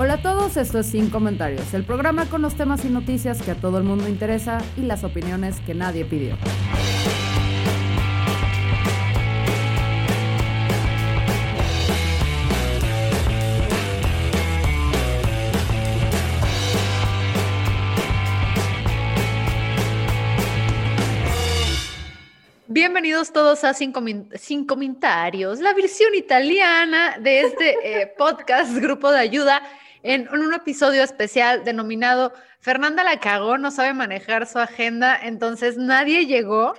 Hola 0.00 0.14
a 0.14 0.22
todos, 0.22 0.56
esto 0.56 0.78
es 0.78 0.86
Sin 0.86 1.10
Comentarios, 1.10 1.74
el 1.74 1.82
programa 1.82 2.26
con 2.26 2.40
los 2.40 2.54
temas 2.54 2.84
y 2.84 2.88
noticias 2.88 3.42
que 3.42 3.50
a 3.50 3.56
todo 3.56 3.78
el 3.78 3.82
mundo 3.82 4.06
interesa 4.06 4.58
y 4.76 4.82
las 4.82 5.02
opiniones 5.02 5.56
que 5.66 5.74
nadie 5.74 6.04
pidió. 6.04 6.36
Bienvenidos 22.68 23.32
todos 23.32 23.64
a 23.64 23.74
Sin, 23.74 23.92
Comentarios, 23.92 25.58
la 25.58 25.74
versión 25.74 26.14
italiana 26.14 27.18
de 27.18 27.40
este 27.40 27.74
eh, 27.82 28.06
podcast, 28.16 28.76
Grupo 28.76 29.10
de 29.10 29.18
Ayuda, 29.18 29.60
en, 30.02 30.28
un 30.28 30.54
episodio 30.54 31.02
especial 31.02 31.64
denominado 31.64 32.32
Fernanda 32.60 33.04
la 33.04 33.20
cagó, 33.20 33.58
no 33.58 33.70
sabe 33.70 33.94
manejar 33.94 34.46
su 34.46 34.58
agenda, 34.58 35.18
entonces 35.22 35.76
nadie 35.76 36.26
llegó. 36.26 36.74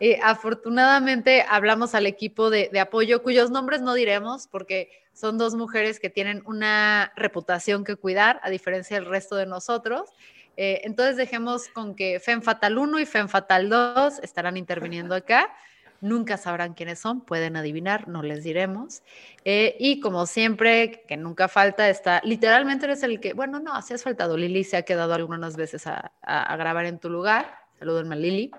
Eh, 0.00 0.18
afortunadamente 0.22 1.44
hablamos 1.48 1.94
al 1.94 2.06
equipo 2.06 2.50
de, 2.50 2.70
apoyo, 2.80 3.22
cuyos 3.22 3.50
nombres 3.50 3.82
no 3.82 3.94
diremos 3.94 4.46
porque 4.46 4.90
son 5.12 5.38
dos 5.38 5.54
mujeres 5.54 5.98
que 5.98 6.10
tienen 6.10 6.42
una 6.46 7.12
reputación 7.16 7.84
que 7.84 7.96
cuidar, 7.96 8.40
a 8.42 8.50
diferencia 8.50 8.96
del 8.96 9.06
resto 9.06 9.36
de 9.36 9.46
nosotros. 9.46 10.10
Eh, 10.56 10.82
entonces 10.84 11.16
dejemos 11.16 11.68
con 11.68 11.94
que 11.94 12.20
Fem 12.20 12.40
Fatal 12.42 12.78
1 12.78 13.00
y 13.00 13.06
Fem 13.06 13.28
Fatal 13.28 13.68
2 13.68 14.20
estarán 14.20 14.56
interviniendo 14.56 15.14
acá. 15.14 15.54
Nunca 16.00 16.36
sabrán 16.36 16.74
quiénes 16.74 16.98
son, 16.98 17.20
pueden 17.20 17.56
adivinar, 17.56 18.08
no 18.08 18.22
les 18.22 18.44
diremos. 18.44 19.02
Eh, 19.44 19.76
y 19.78 20.00
como 20.00 20.26
siempre, 20.26 21.04
que 21.08 21.16
nunca 21.16 21.48
falta, 21.48 21.88
está, 21.88 22.20
literalmente 22.24 22.86
eres 22.86 23.02
el 23.02 23.20
que, 23.20 23.32
bueno, 23.32 23.60
no, 23.60 23.80
si 23.82 23.94
has 23.94 24.02
faltado, 24.02 24.36
Lili 24.36 24.64
se 24.64 24.76
ha 24.76 24.82
quedado 24.82 25.14
algunas 25.14 25.56
veces 25.56 25.86
a, 25.86 26.12
a 26.22 26.56
grabar 26.56 26.86
en 26.86 26.98
tu 26.98 27.08
lugar. 27.08 27.58
Salúdenme 27.78 28.14
a 28.14 28.18
Lili. 28.18 28.50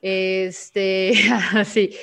Este, 0.00 1.12
sí. 1.64 1.96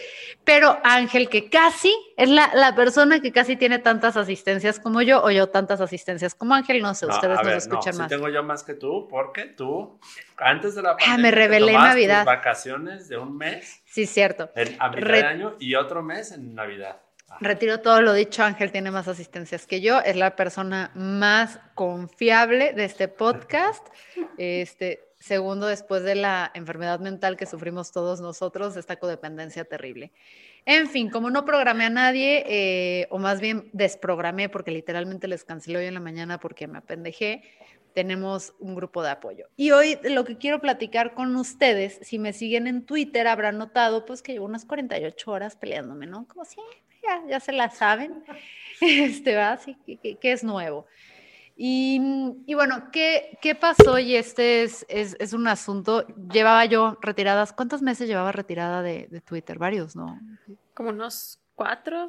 Pero 0.43 0.77
Ángel, 0.83 1.29
que 1.29 1.49
casi 1.49 1.95
es 2.17 2.29
la, 2.29 2.73
persona 2.75 3.19
que 3.19 3.31
casi 3.31 3.55
tiene 3.55 3.79
tantas 3.79 4.15
asistencias 4.15 4.79
como 4.79 5.01
yo, 5.01 5.23
o 5.23 5.31
yo 5.31 5.47
tantas 5.47 5.81
asistencias 5.81 6.35
como 6.35 6.53
Ángel, 6.53 6.81
no 6.81 6.93
sé, 6.93 7.07
ustedes 7.07 7.39
nos 7.41 7.53
escuchan 7.53 7.97
más. 7.97 8.09
tengo 8.09 8.29
yo 8.29 8.43
más 8.43 8.63
que 8.63 8.75
tú, 8.75 9.07
porque 9.09 9.45
tú, 9.45 9.99
antes 10.37 10.75
de 10.75 10.83
la 10.83 10.97
pandemia, 10.97 11.15
ah, 11.15 11.17
me 11.17 11.31
revelé 11.31 11.73
Navidad. 11.73 12.25
vacaciones 12.25 13.09
de 13.09 13.17
un 13.17 13.37
mes. 13.37 13.81
Sí, 13.95 14.07
cierto. 14.07 14.49
En, 14.55 14.75
a 14.77 14.89
mitad 14.89 15.07
de 15.07 15.23
año 15.23 15.55
y 15.57 15.75
otro 15.75 16.03
mes 16.03 16.33
en 16.33 16.53
Navidad. 16.53 17.01
Retiro 17.39 17.79
todo 17.79 18.01
lo 18.01 18.11
dicho, 18.11 18.43
Ángel 18.43 18.69
tiene 18.69 18.91
más 18.91 19.07
asistencias 19.07 19.65
que 19.65 19.79
yo, 19.79 20.01
es 20.01 20.17
la 20.17 20.35
persona 20.35 20.91
más 20.95 21.61
confiable 21.75 22.73
de 22.73 22.83
este 22.83 23.07
podcast. 23.07 23.87
Este, 24.37 25.05
Segundo, 25.17 25.65
después 25.65 26.03
de 26.03 26.13
la 26.13 26.51
enfermedad 26.53 26.99
mental 26.99 27.35
que 27.35 27.45
sufrimos 27.45 27.91
todos 27.91 28.21
nosotros, 28.21 28.77
esta 28.77 28.97
codependencia 28.97 29.63
terrible. 29.63 30.11
En 30.65 30.87
fin, 30.87 31.09
como 31.09 31.31
no 31.31 31.45
programé 31.45 31.85
a 31.85 31.89
nadie, 31.89 32.43
eh, 32.47 33.07
o 33.09 33.17
más 33.17 33.39
bien 33.39 33.69
desprogramé, 33.73 34.49
porque 34.49 34.69
literalmente 34.69 35.27
les 35.27 35.43
cancelé 35.43 35.79
hoy 35.79 35.85
en 35.85 35.95
la 35.95 35.99
mañana 35.99 36.39
porque 36.39 36.67
me 36.67 36.77
apendejé, 36.77 37.41
tenemos 37.95 38.53
un 38.59 38.75
grupo 38.75 39.01
de 39.01 39.09
apoyo. 39.09 39.47
Y 39.55 39.71
hoy 39.71 39.97
lo 40.03 40.25
que 40.25 40.37
quiero 40.37 40.59
platicar 40.59 41.13
con 41.13 41.35
ustedes, 41.37 41.97
si 42.01 42.19
me 42.19 42.33
siguen 42.33 42.67
en 42.67 42.85
Twitter, 42.85 43.25
habrán 43.25 43.57
notado 43.57 44.05
pues 44.05 44.21
que 44.21 44.33
llevo 44.33 44.45
unas 44.45 44.65
48 44.65 45.31
horas 45.31 45.55
peleándome, 45.55 46.05
¿no? 46.05 46.27
Como 46.27 46.43
siempre, 46.43 46.77
ya, 47.01 47.23
ya 47.27 47.39
se 47.39 47.53
la 47.53 47.69
saben, 47.69 48.23
este, 48.81 49.35
va, 49.35 49.53
así 49.53 49.75
que, 49.85 50.17
que 50.17 50.31
es 50.31 50.43
nuevo. 50.43 50.85
Y, 51.57 52.53
bueno, 52.53 52.91
¿qué, 52.91 53.37
¿qué, 53.41 53.55
pasó? 53.55 53.97
Y 53.97 54.17
este 54.17 54.63
es, 54.63 54.85
es, 54.89 55.15
es, 55.21 55.31
un 55.31 55.47
asunto. 55.47 56.05
Llevaba 56.29 56.65
yo 56.65 56.97
retiradas, 57.01 57.53
¿cuántos 57.53 57.81
meses 57.81 58.09
llevaba 58.09 58.33
retirada 58.33 58.81
de, 58.81 59.07
de 59.09 59.21
Twitter? 59.21 59.57
Varios, 59.57 59.95
¿no? 59.95 60.19
Como 60.73 60.89
unos 60.89 61.39
cuatro, 61.55 62.07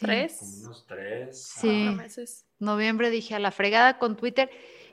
tres. 0.00 0.38
Como 0.40 0.64
unos 0.64 0.86
tres. 0.88 1.40
Sí. 1.40 1.88
meses. 1.96 2.44
Noviembre 2.58 3.10
dije 3.10 3.36
a 3.36 3.38
la 3.38 3.52
fregada 3.52 3.98
con 3.98 4.16
Twitter. 4.16 4.50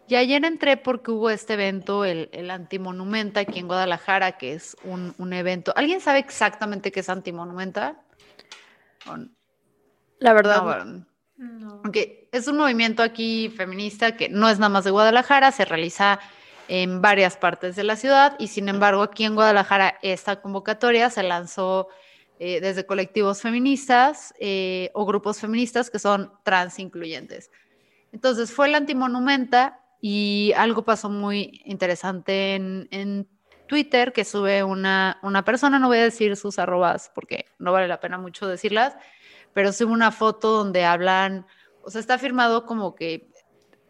Y 0.08 0.16
ayer 0.16 0.46
entré 0.46 0.78
porque 0.78 1.12
hubo 1.12 1.30
este 1.30 1.54
evento, 1.54 2.06
el, 2.06 2.30
el 2.32 2.52
Antimonumenta, 2.52 3.40
aquí 3.40 3.60
en 3.60 3.68
Guadalajara, 3.68 4.34
que 4.34 4.54
es 4.54 4.78
un, 4.84 5.16
un 5.18 5.34
evento. 5.34 5.74
¿Alguien 5.76 6.00
sabe 6.00 6.20
exactamente 6.20 6.92
qué 6.92 7.00
es 7.00 7.10
Antimonumenta? 7.10 8.00
La 10.20 10.34
verdad. 10.34 10.86
No, 11.38 11.82
aunque 11.84 12.30
es 12.32 12.48
un 12.48 12.58
movimiento 12.58 13.04
aquí 13.04 13.50
feminista 13.50 14.16
que 14.16 14.30
no 14.30 14.48
es 14.48 14.58
nada 14.58 14.70
más 14.70 14.84
de 14.86 14.92
Guadalajara, 14.92 15.52
se 15.52 15.66
realiza 15.66 16.20
en 16.68 17.02
varias 17.02 17.38
partes 17.38 17.76
de 17.76 17.84
la 17.84 17.96
ciudad 17.96 18.36
y 18.40 18.48
sin 18.48 18.70
embargo 18.70 19.04
aquí 19.04 19.24
en 19.24 19.36
Guadalajara 19.36 20.00
esta 20.02 20.42
convocatoria 20.42 21.10
se 21.10 21.24
lanzó 21.24 21.90
eh, 22.40 22.60
desde 22.60 22.86
colectivos 22.86 23.42
feministas 23.42 24.34
eh, 24.40 24.90
o 24.94 25.06
grupos 25.06 25.40
feministas 25.40 25.90
que 25.90 26.00
son 26.00 26.32
trans 26.44 26.80
incluyentes. 26.80 27.52
Entonces 28.12 28.52
fue 28.52 28.68
el 28.68 28.76
antimonumenta 28.76 29.85
y 30.08 30.54
algo 30.56 30.86
pasó 30.86 31.10
muy 31.10 31.64
interesante 31.66 32.54
en, 32.54 32.88
en 32.92 33.28
Twitter 33.66 34.14
que 34.14 34.24
sube 34.24 34.64
una, 34.64 35.18
una 35.24 35.44
persona, 35.44 35.80
no 35.80 35.88
voy 35.88 35.98
a 35.98 36.04
decir 36.04 36.36
sus 36.36 36.60
arrobas 36.60 37.12
porque 37.16 37.46
no 37.58 37.72
vale 37.72 37.88
la 37.88 38.00
pena 38.00 38.20
mucho 38.20 38.48
decirlas, 38.48 38.96
pero 39.56 39.74
sube 39.74 39.92
una 39.92 40.12
foto 40.12 40.52
donde 40.52 40.86
hablan, 40.86 41.48
o 41.82 41.90
sea, 41.90 42.02
está 42.02 42.20
firmado 42.20 42.68
como 42.68 42.94
que 42.94 43.32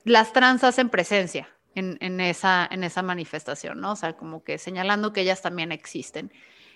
las 0.06 0.32
trans 0.32 0.64
hacen 0.64 0.88
presencia 0.88 1.50
en, 1.74 2.22
esa, 2.22 2.66
en 2.72 2.86
esa 2.86 3.02
manifestación, 3.02 3.82
¿no? 3.82 3.92
O 3.92 3.96
sea, 3.98 4.16
como 4.16 4.42
que 4.42 4.58
señalando 4.58 5.12
que 5.12 5.20
ellas 5.20 5.42
también 5.42 5.74
existen. 5.74 6.32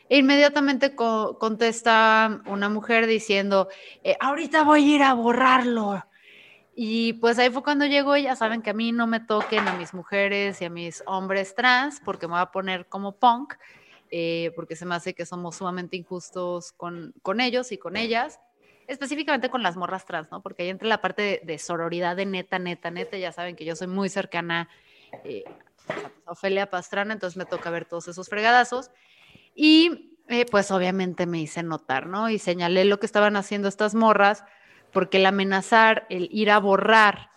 E 0.09 0.17
inmediatamente 0.17 0.95
contesta 0.95 2.41
una 2.45 2.67
mujer 2.67 3.07
diciendo, 3.07 3.69
eh, 4.03 4.17
ahorita 4.19 4.66
voy 4.66 4.83
a 4.83 4.95
ir 4.95 5.03
a 5.03 5.13
borrarlo. 5.13 6.03
Y 6.81 7.12
pues 7.12 7.38
ahí 7.40 7.50
fue 7.50 7.62
cuando 7.62 7.85
llegó, 7.85 8.16
ya 8.16 8.38
saben 8.38 8.62
que 8.62 8.69
a 8.69 8.73
mí 8.73 8.94
no 8.94 9.06
me 9.06 9.19
toquen 9.19 9.67
a 9.67 9.73
mis 9.73 9.94
mujeres 9.94 10.62
y 10.62 10.66
a 10.66 10.69
mis 10.69 11.03
hombres 11.07 11.53
trans, 11.53 12.00
porque 12.06 12.25
me 12.25 12.35
voy 12.35 12.41
a 12.41 12.51
poner 12.53 12.88
como 12.88 13.19
punk, 13.19 13.56
eh, 14.12 14.53
porque 14.56 14.78
se 14.78 14.85
me 14.85 14.95
hace 14.95 15.13
que 15.13 15.25
somos 15.25 15.57
sumamente 15.57 15.97
injustos 15.97 16.72
con, 16.72 17.13
con 17.22 17.41
ellos 17.41 17.73
y 17.73 17.78
con 17.78 17.97
ellas 17.97 18.39
específicamente 18.88 19.50
con 19.50 19.62
las 19.62 19.75
morras 19.75 20.06
trans, 20.06 20.31
¿no? 20.31 20.41
Porque 20.41 20.63
ahí 20.63 20.69
entra 20.69 20.88
la 20.88 21.01
parte 21.01 21.41
de, 21.44 21.57
sororidad 21.59 22.16
de 22.16 22.25
neta, 22.25 22.59
neta, 22.59 22.89
neta. 22.91 23.18
Ya 23.18 23.34
saben 23.34 23.57
que 23.57 23.66
yo 23.66 23.75
soy 23.75 23.88
muy 23.88 24.07
cercana 24.07 24.69
eh, 25.25 25.44
a 26.25 26.31
Ofelia 26.31 26.69
Pastrana, 26.69 27.13
entonces 27.13 27.35
me 27.35 27.45
toca 27.45 27.69
ver 27.72 27.84
todos 27.84 28.07
esos 28.07 28.29
fregadazos. 28.29 28.89
Y 29.53 30.18
eh, 30.29 30.45
pues 30.50 30.72
obviamente 30.72 31.25
me 31.25 31.41
hice 31.41 31.62
notar, 31.62 32.07
¿no? 32.07 32.29
Y 32.29 32.39
señalé 32.39 32.85
lo 32.85 33.01
que 33.01 33.06
estaban 33.06 33.35
haciendo 33.35 33.68
estas 33.68 33.95
morras, 33.95 34.45
porque 34.91 35.18
el 35.18 35.25
amenazar, 35.25 36.06
el 36.09 36.30
ir 36.31 36.51
a 36.51 36.59
borrar 36.59 37.30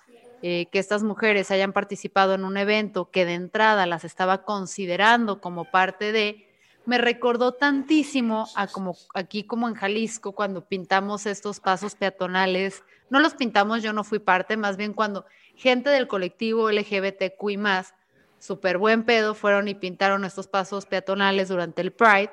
eh, 0.45 0.67
que 0.73 0.81
estas 0.81 1.05
mujeres 1.05 1.53
hayan 1.53 1.73
participado 1.73 2.35
en 2.35 2.45
un 2.45 2.57
evento 2.57 3.11
que 3.11 3.25
de 3.25 3.35
entrada 3.35 3.87
las 3.87 4.05
estaba 4.05 4.45
considerando 4.45 5.41
como 5.41 5.71
parte 5.71 6.11
de, 6.11 6.49
me 6.85 6.99
recordó 6.99 7.53
tantísimo 7.53 8.49
a 8.57 8.67
como 8.67 8.97
aquí 9.15 9.45
como 9.45 9.69
en 9.69 9.75
Jalisco 9.75 10.33
cuando 10.33 10.65
pintamos 10.65 11.27
estos 11.27 11.61
pasos 11.61 11.95
peatonales. 11.95 12.83
No 13.09 13.21
los 13.21 13.35
pintamos, 13.35 13.85
yo 13.85 13.93
no 13.93 14.03
fui 14.03 14.19
parte, 14.19 14.57
más 14.57 14.77
bien 14.77 14.95
cuando 14.95 15.27
gente 15.55 15.91
del 15.91 16.09
colectivo 16.09 16.71
LGBTQ 16.71 17.51
y 17.51 17.57
más, 17.57 17.95
súper 18.41 18.79
buen 18.79 19.05
pedo, 19.05 19.35
fueron 19.35 19.69
y 19.69 19.77
pintaron 19.77 20.25
estos 20.25 20.49
pasos 20.49 20.87
peatonales 20.87 21.49
durante 21.49 21.83
el 21.83 21.93
Pride. 21.93 22.31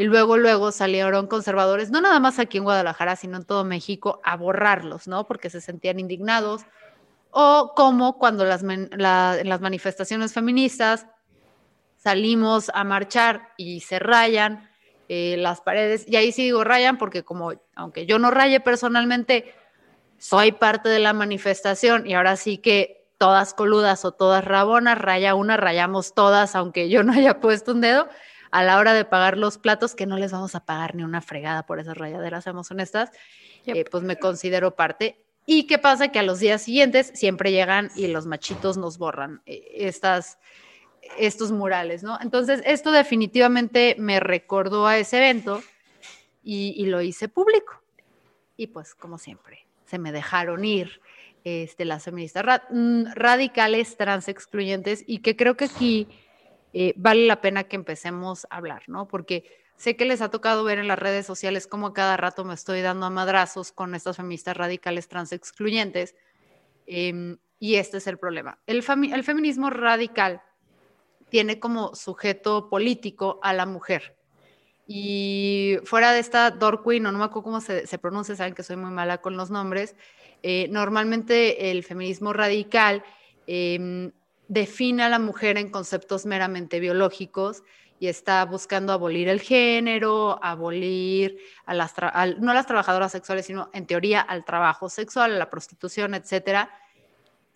Y 0.00 0.04
luego, 0.04 0.38
luego 0.38 0.72
salieron 0.72 1.26
conservadores, 1.26 1.90
no 1.90 2.00
nada 2.00 2.18
más 2.20 2.38
aquí 2.38 2.56
en 2.56 2.64
Guadalajara, 2.64 3.16
sino 3.16 3.36
en 3.36 3.44
todo 3.44 3.64
México, 3.64 4.18
a 4.24 4.34
borrarlos, 4.34 5.06
¿no? 5.06 5.26
Porque 5.26 5.50
se 5.50 5.60
sentían 5.60 6.00
indignados. 6.00 6.62
O 7.30 7.74
como 7.76 8.16
cuando 8.16 8.46
las, 8.46 8.62
las 8.62 9.60
manifestaciones 9.60 10.32
feministas 10.32 11.06
salimos 11.98 12.70
a 12.72 12.82
marchar 12.82 13.50
y 13.58 13.80
se 13.80 13.98
rayan 13.98 14.70
eh, 15.10 15.36
las 15.36 15.60
paredes. 15.60 16.06
Y 16.08 16.16
ahí 16.16 16.32
sí 16.32 16.44
digo 16.44 16.64
rayan 16.64 16.96
porque 16.96 17.22
como, 17.22 17.52
aunque 17.74 18.06
yo 18.06 18.18
no 18.18 18.30
raye 18.30 18.58
personalmente, 18.58 19.54
soy 20.16 20.52
parte 20.52 20.88
de 20.88 21.00
la 21.00 21.12
manifestación 21.12 22.06
y 22.06 22.14
ahora 22.14 22.36
sí 22.36 22.56
que 22.56 23.06
todas 23.18 23.52
coludas 23.52 24.06
o 24.06 24.12
todas 24.12 24.46
rabonas, 24.46 24.96
raya 24.96 25.34
una, 25.34 25.58
rayamos 25.58 26.14
todas, 26.14 26.56
aunque 26.56 26.88
yo 26.88 27.02
no 27.02 27.12
haya 27.12 27.38
puesto 27.38 27.72
un 27.72 27.82
dedo, 27.82 28.08
a 28.50 28.62
la 28.62 28.78
hora 28.78 28.92
de 28.94 29.04
pagar 29.04 29.38
los 29.38 29.58
platos, 29.58 29.94
que 29.94 30.06
no 30.06 30.16
les 30.16 30.32
vamos 30.32 30.54
a 30.54 30.64
pagar 30.64 30.94
ni 30.94 31.02
una 31.02 31.20
fregada 31.20 31.64
por 31.64 31.78
esas 31.78 31.96
rayaderas, 31.96 32.44
seamos 32.44 32.70
honestas, 32.70 33.10
eh, 33.66 33.84
pues 33.90 34.02
me 34.02 34.18
considero 34.18 34.74
parte. 34.74 35.24
¿Y 35.46 35.64
qué 35.64 35.78
pasa? 35.78 36.08
Que 36.08 36.18
a 36.18 36.22
los 36.22 36.38
días 36.38 36.62
siguientes 36.62 37.12
siempre 37.14 37.52
llegan 37.52 37.90
y 37.96 38.08
los 38.08 38.26
machitos 38.26 38.76
nos 38.76 38.98
borran 38.98 39.42
eh, 39.46 39.68
estas, 39.74 40.38
estos 41.18 41.52
murales, 41.52 42.02
¿no? 42.02 42.18
Entonces, 42.20 42.62
esto 42.64 42.92
definitivamente 42.92 43.96
me 43.98 44.20
recordó 44.20 44.86
a 44.86 44.98
ese 44.98 45.18
evento 45.18 45.62
y, 46.42 46.86
lo 46.86 47.00
hice 47.00 47.28
público. 47.28 47.82
Y 48.56 48.68
pues, 48.68 48.94
como 48.94 49.18
siempre, 49.18 49.66
se 49.86 49.98
me 49.98 50.12
dejaron 50.12 50.64
ir 50.64 51.00
este, 51.44 51.84
las 51.84 52.04
feministas 52.04 52.62
mm, 52.70 53.12
radicales, 53.14 53.96
trans 53.96 54.28
excluyentes, 54.28 55.04
y 55.06 55.18
que 55.18 55.36
creo 55.36 55.56
que 55.56 55.66
aquí 55.66 56.08
eh, 56.72 56.94
vale 56.96 57.26
la 57.26 57.40
pena 57.40 57.64
que 57.64 57.76
empecemos 57.76 58.46
a 58.50 58.56
hablar, 58.56 58.82
¿no? 58.86 59.08
Porque 59.08 59.44
sé 59.76 59.96
que 59.96 60.04
les 60.04 60.20
ha 60.20 60.30
tocado 60.30 60.62
ver 60.62 60.78
en 60.78 60.88
las 60.88 60.98
redes 60.98 61.26
sociales 61.26 61.66
cómo 61.66 61.92
cada 61.92 62.16
rato 62.16 62.44
me 62.44 62.54
estoy 62.54 62.80
dando 62.80 63.06
a 63.06 63.10
madrazos 63.10 63.72
con 63.72 63.94
estas 63.94 64.16
feministas 64.16 64.56
radicales, 64.56 65.08
trans 65.08 65.32
excluyentes, 65.32 66.14
em, 66.86 67.38
y 67.58 67.76
este 67.76 67.98
es 67.98 68.06
el 68.06 68.18
problema. 68.18 68.58
El, 68.66 68.84
el 69.12 69.24
feminismo 69.24 69.70
radical 69.70 70.42
tiene 71.28 71.58
como 71.58 71.94
sujeto 71.94 72.68
político 72.68 73.40
a 73.42 73.52
la 73.52 73.66
mujer. 73.66 74.16
Y 74.86 75.76
fuera 75.84 76.12
de 76.12 76.18
esta 76.18 76.50
Dorquin, 76.50 77.04
no, 77.04 77.12
no 77.12 77.18
me 77.18 77.24
acuerdo 77.24 77.44
cómo 77.44 77.60
se, 77.60 77.86
pronuncia, 77.98 78.34
saben 78.34 78.54
que 78.54 78.64
soy 78.64 78.76
muy 78.76 78.90
mala 78.90 79.18
con 79.18 79.36
los 79.36 79.50
nombres, 79.50 79.94
eh, 80.42 80.66
normalmente 80.68 81.70
el 81.70 81.84
feminismo 81.84 82.32
radical 82.32 83.04
em, 83.46 84.10
define 84.50 85.04
a 85.04 85.08
la 85.08 85.18
mujer 85.18 85.56
en 85.56 85.70
conceptos 85.70 86.26
meramente 86.26 86.78
biológicos 86.78 87.62
y 87.98 88.08
está 88.08 88.44
buscando 88.44 88.92
abolir 88.92 89.28
el 89.28 89.40
género, 89.40 90.38
abolir 90.42 91.38
las, 91.66 91.94
no 92.38 92.50
a 92.50 92.54
las 92.54 92.66
trabajadoras 92.66 93.12
sexuales, 93.12 93.46
sino 93.46 93.70
en 93.72 93.86
teoría 93.86 94.20
al 94.20 94.44
trabajo 94.44 94.90
sexual, 94.90 95.34
a 95.34 95.38
la 95.38 95.50
prostitución, 95.50 96.14
etcétera 96.14 96.70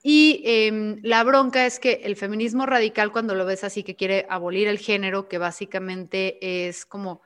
y 0.07 0.43
em, 0.45 1.01
la 1.03 1.25
bronca 1.25 1.65
es 1.65 1.81
que 1.81 2.03
el 2.05 2.15
feminismo 2.15 2.67
radical, 2.67 3.11
cuando 3.11 3.35
lo 3.35 3.47
ves 3.47 3.65
así, 3.65 3.83
que 3.83 3.97
quiere 3.97 4.27
abolir 4.29 4.69
el 4.69 4.79
género, 4.79 5.29
que 5.29 5.39
básicamente 5.39 6.69
es 6.69 6.85
como, 6.85 7.23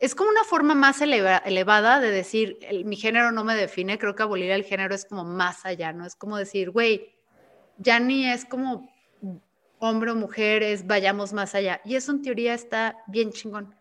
es 0.00 0.16
como 0.16 0.28
una 0.28 0.42
forma 0.42 0.74
más 0.74 1.00
elevada 1.02 2.00
de 2.00 2.10
decir, 2.10 2.58
mi 2.84 2.96
género 2.96 3.30
no 3.30 3.44
me 3.44 3.54
define, 3.54 3.96
creo 3.96 4.16
que 4.16 4.24
abolir 4.24 4.50
el 4.50 4.64
género 4.64 4.92
es 4.92 5.04
como 5.04 5.22
más 5.22 5.64
allá, 5.64 5.92
¿no? 5.92 6.04
Es 6.04 6.16
como 6.16 6.36
decir, 6.36 6.70
güey, 6.70 7.14
ya 7.78 8.00
ni 8.00 8.28
es 8.28 8.44
como 8.44 8.89
hombre 9.80 10.12
o 10.12 10.14
mujer, 10.14 10.62
es 10.62 10.86
vayamos 10.86 11.32
más 11.32 11.54
allá. 11.54 11.80
Y 11.84 11.96
eso 11.96 12.12
en 12.12 12.22
teoría 12.22 12.54
está 12.54 12.98
bien 13.08 13.32
chingón, 13.32 13.74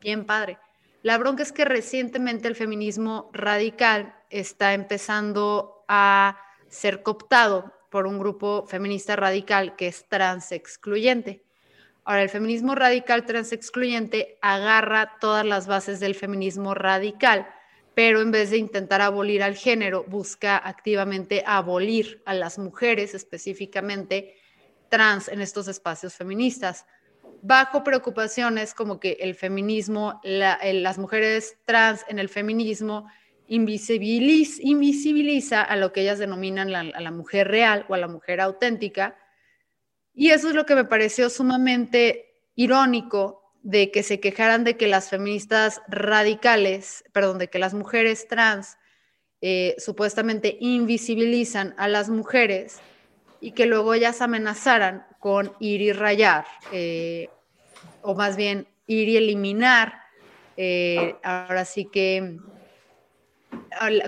bien 0.00 0.24
padre. 0.24 0.58
La 1.02 1.18
bronca 1.18 1.42
es 1.42 1.52
que 1.52 1.64
recientemente 1.64 2.48
el 2.48 2.56
feminismo 2.56 3.30
radical 3.32 4.14
está 4.30 4.72
empezando 4.74 5.84
a 5.88 6.38
ser 6.68 7.02
cooptado 7.02 7.72
por 7.90 8.06
un 8.06 8.18
grupo 8.18 8.66
feminista 8.66 9.14
radical 9.14 9.76
que 9.76 9.88
es 9.88 10.08
trans 10.08 10.52
excluyente. 10.52 11.44
Ahora, 12.04 12.22
el 12.22 12.30
feminismo 12.30 12.74
radical 12.74 13.26
trans 13.26 13.52
excluyente 13.52 14.38
agarra 14.40 15.18
todas 15.20 15.44
las 15.44 15.66
bases 15.66 16.00
del 16.00 16.14
feminismo 16.14 16.74
radical, 16.74 17.46
pero 17.94 18.22
en 18.22 18.30
vez 18.30 18.50
de 18.50 18.56
intentar 18.56 19.02
abolir 19.02 19.42
al 19.42 19.56
género, 19.56 20.04
busca 20.08 20.56
activamente 20.56 21.44
abolir 21.46 22.22
a 22.24 22.34
las 22.34 22.58
mujeres, 22.58 23.14
específicamente 23.14 24.36
trans, 24.92 25.28
en 25.28 25.40
estos 25.40 25.68
espacios 25.68 26.14
feministas, 26.14 26.84
bajo 27.40 27.82
preocupaciones 27.82 28.74
como 28.74 29.00
que 29.00 29.16
el 29.20 29.34
feminismo, 29.34 30.20
las 30.22 30.98
mujeres 30.98 31.56
trans 31.64 32.04
en 32.08 32.18
el 32.18 32.28
feminismo 32.28 33.08
invisibiliza, 33.46 34.60
invisibiliza 34.62 35.62
a 35.62 35.76
lo 35.76 35.94
que 35.94 36.02
ellas 36.02 36.18
denominan 36.18 36.74
a 36.74 37.00
la 37.00 37.10
mujer 37.10 37.48
real 37.48 37.86
o 37.88 37.94
a 37.94 37.98
la 37.98 38.06
mujer 38.06 38.42
auténtica. 38.42 39.16
Y 40.12 40.28
eso 40.28 40.50
es 40.50 40.54
lo 40.54 40.66
que 40.66 40.74
me 40.74 40.84
pareció 40.84 41.30
sumamente 41.30 42.34
irónico 42.54 43.54
de 43.62 43.90
que 43.90 44.02
se 44.02 44.20
quejaran 44.20 44.62
de 44.62 44.76
que 44.76 44.88
las 44.88 45.08
feministas 45.08 45.80
radicales, 45.88 47.02
perdón, 47.12 47.38
de 47.38 47.48
que 47.48 47.58
las 47.58 47.72
mujeres 47.72 48.28
trans 48.28 48.76
eh, 49.40 49.74
supuestamente 49.78 50.58
invisibilizan 50.60 51.74
a 51.78 51.88
las 51.88 52.10
mujeres 52.10 52.80
y 53.42 53.52
que 53.52 53.66
luego 53.66 53.92
ellas 53.92 54.22
amenazaran 54.22 55.04
con 55.18 55.52
ir 55.58 55.82
y 55.82 55.92
rayar, 55.92 56.46
eh, 56.70 57.28
o 58.00 58.14
más 58.14 58.36
bien 58.36 58.68
ir 58.86 59.08
y 59.08 59.16
eliminar, 59.16 60.00
eh, 60.56 61.16
ahora 61.24 61.64
sí 61.64 61.86
que 61.86 62.38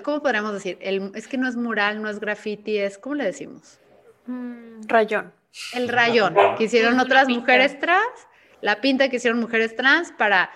¿cómo 0.05 0.23
podríamos 0.23 0.53
decir? 0.53 0.79
es 0.81 1.29
que 1.29 1.37
no 1.37 1.49
es 1.49 1.57
mural, 1.57 2.01
no 2.01 2.09
es 2.09 2.21
graffiti, 2.21 2.79
es, 2.79 2.97
¿cómo 2.97 3.17
le 3.17 3.25
decimos? 3.25 3.81
Mm, 4.27 4.87
rayón. 4.87 5.33
El 5.73 5.89
rayón 5.89 6.37
que 6.57 6.65
hicieron 6.65 6.99
otras 7.01 7.29
mujeres 7.29 7.79
trans, 7.81 8.29
la 8.61 8.81
pinta 8.81 9.09
que 9.09 9.17
hicieron 9.17 9.41
mujeres 9.41 9.75
trans 9.75 10.13
para 10.13 10.51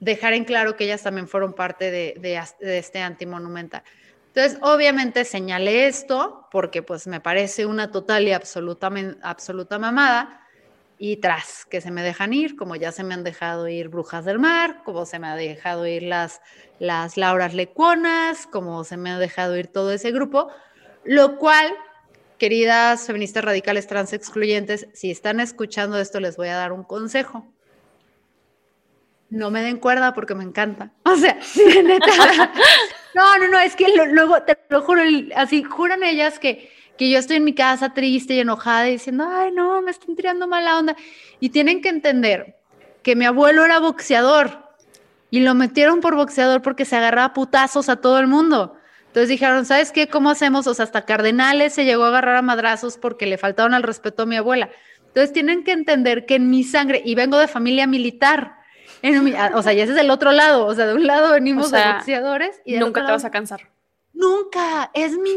dejar 0.00 0.32
en 0.34 0.44
claro 0.44 0.76
que 0.76 0.84
ellas 0.84 1.02
también 1.02 1.28
fueron 1.28 1.54
parte 1.54 1.90
de, 1.92 2.14
de, 2.18 2.78
este 2.78 3.00
antimonumental. 3.00 3.82
Entonces, 4.34 4.58
obviamente 4.62 5.24
señalé 5.24 5.86
esto 5.86 6.48
porque 6.50 6.82
pues 6.82 7.06
me 7.06 7.20
parece 7.20 7.66
una 7.66 7.92
total 7.92 8.26
y 8.26 8.32
absoluta, 8.32 8.90
absoluta 9.22 9.78
mamada 9.78 10.40
y 10.98 11.18
tras 11.18 11.64
que 11.66 11.80
se 11.80 11.92
me 11.92 12.02
dejan 12.02 12.32
ir, 12.32 12.56
como 12.56 12.74
ya 12.74 12.90
se 12.90 13.04
me 13.04 13.14
han 13.14 13.22
dejado 13.22 13.68
ir 13.68 13.90
Brujas 13.90 14.24
del 14.24 14.40
Mar, 14.40 14.82
como 14.84 15.06
se 15.06 15.20
me 15.20 15.28
ha 15.28 15.36
dejado 15.36 15.86
ir 15.86 16.02
las, 16.02 16.40
las 16.80 17.16
Lauras 17.16 17.54
Lecuonas, 17.54 18.48
como 18.48 18.82
se 18.82 18.96
me 18.96 19.12
ha 19.12 19.20
dejado 19.20 19.56
ir 19.56 19.68
todo 19.68 19.92
ese 19.92 20.10
grupo, 20.10 20.48
lo 21.04 21.38
cual, 21.38 21.72
queridas 22.36 23.06
feministas 23.06 23.44
radicales 23.44 23.86
trans 23.86 24.12
excluyentes, 24.12 24.88
si 24.94 25.12
están 25.12 25.38
escuchando 25.38 25.96
esto, 26.00 26.18
les 26.18 26.36
voy 26.36 26.48
a 26.48 26.56
dar 26.56 26.72
un 26.72 26.82
consejo. 26.82 27.53
No 29.34 29.50
me 29.50 29.62
den 29.62 29.78
cuerda 29.78 30.14
porque 30.14 30.34
me 30.34 30.44
encanta. 30.44 30.92
O 31.04 31.16
sea, 31.16 31.38
neta. 31.82 32.52
No, 33.14 33.38
no, 33.38 33.46
no, 33.46 33.60
es 33.60 33.76
que 33.76 33.86
luego, 34.10 34.42
te 34.42 34.58
lo 34.68 34.82
juro, 34.82 35.02
así, 35.36 35.62
juran 35.62 36.02
ellas 36.02 36.40
que 36.40 36.68
que 36.96 37.10
yo 37.10 37.18
estoy 37.18 37.36
en 37.36 37.44
mi 37.44 37.54
casa 37.54 37.92
triste 37.92 38.34
y 38.34 38.40
enojada 38.40 38.88
y 38.88 38.92
diciendo, 38.92 39.26
ay, 39.28 39.50
no, 39.52 39.80
me 39.82 39.90
están 39.90 40.14
tirando 40.14 40.46
mala 40.46 40.78
onda. 40.78 40.96
Y 41.40 41.50
tienen 41.50 41.80
que 41.80 41.88
entender 41.88 42.56
que 43.02 43.16
mi 43.16 43.24
abuelo 43.24 43.64
era 43.64 43.80
boxeador 43.80 44.64
y 45.30 45.40
lo 45.40 45.54
metieron 45.54 46.00
por 46.00 46.14
boxeador 46.14 46.62
porque 46.62 46.84
se 46.84 46.96
agarraba 46.96 47.34
putazos 47.34 47.88
a 47.88 47.96
todo 47.96 48.18
el 48.20 48.26
mundo. 48.26 48.76
Entonces 49.06 49.28
dijeron, 49.28 49.64
¿sabes 49.64 49.92
qué? 49.92 50.08
¿Cómo 50.08 50.30
hacemos? 50.30 50.66
O 50.66 50.74
sea, 50.74 50.84
hasta 50.84 51.04
Cardenales 51.04 51.74
se 51.74 51.84
llegó 51.84 52.04
a 52.04 52.08
agarrar 52.08 52.36
a 52.36 52.42
madrazos 52.42 52.98
porque 52.98 53.26
le 53.26 53.38
faltaron 53.38 53.74
al 53.74 53.82
respeto 53.82 54.22
a 54.22 54.26
mi 54.26 54.36
abuela. 54.36 54.70
Entonces 55.06 55.32
tienen 55.32 55.62
que 55.62 55.72
entender 55.72 56.26
que 56.26 56.36
en 56.36 56.50
mi 56.50 56.64
sangre, 56.64 57.02
y 57.04 57.14
vengo 57.14 57.38
de 57.38 57.46
familia 57.46 57.86
militar, 57.86 58.56
o 59.54 59.62
sea, 59.62 59.72
ya 59.72 59.84
ese 59.84 59.92
es 59.92 59.98
el 59.98 60.10
otro 60.10 60.32
lado, 60.32 60.66
o 60.66 60.74
sea, 60.74 60.86
de 60.86 60.94
un 60.94 61.06
lado 61.06 61.32
venimos 61.32 61.70
de 61.70 61.82
boxeadores 61.92 62.60
y 62.64 62.78
nunca 62.78 63.04
te 63.04 63.12
vas 63.12 63.24
a 63.24 63.30
cansar. 63.30 63.68
Nunca, 64.12 64.90
es 64.94 65.18
mi, 65.18 65.36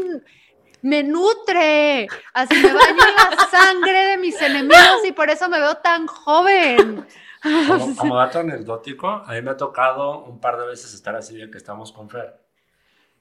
me 0.82 1.02
nutre, 1.02 2.08
así 2.32 2.54
me 2.54 2.72
baño 2.72 3.04
la 3.16 3.46
sangre 3.50 4.06
de 4.06 4.18
mis 4.18 4.40
enemigos 4.40 5.04
y 5.06 5.12
por 5.12 5.30
eso 5.30 5.48
me 5.48 5.58
veo 5.58 5.76
tan 5.76 6.06
joven. 6.06 7.06
Como, 7.98 8.16
dato 8.16 8.40
anecdótico, 8.40 9.08
a 9.08 9.32
mí 9.32 9.42
me 9.42 9.52
ha 9.52 9.56
tocado 9.56 10.24
un 10.24 10.40
par 10.40 10.58
de 10.58 10.66
veces 10.66 10.94
estar 10.94 11.14
así 11.14 11.36
de 11.36 11.50
que 11.50 11.58
estamos 11.58 11.92
con 11.92 12.10
Fer 12.10 12.47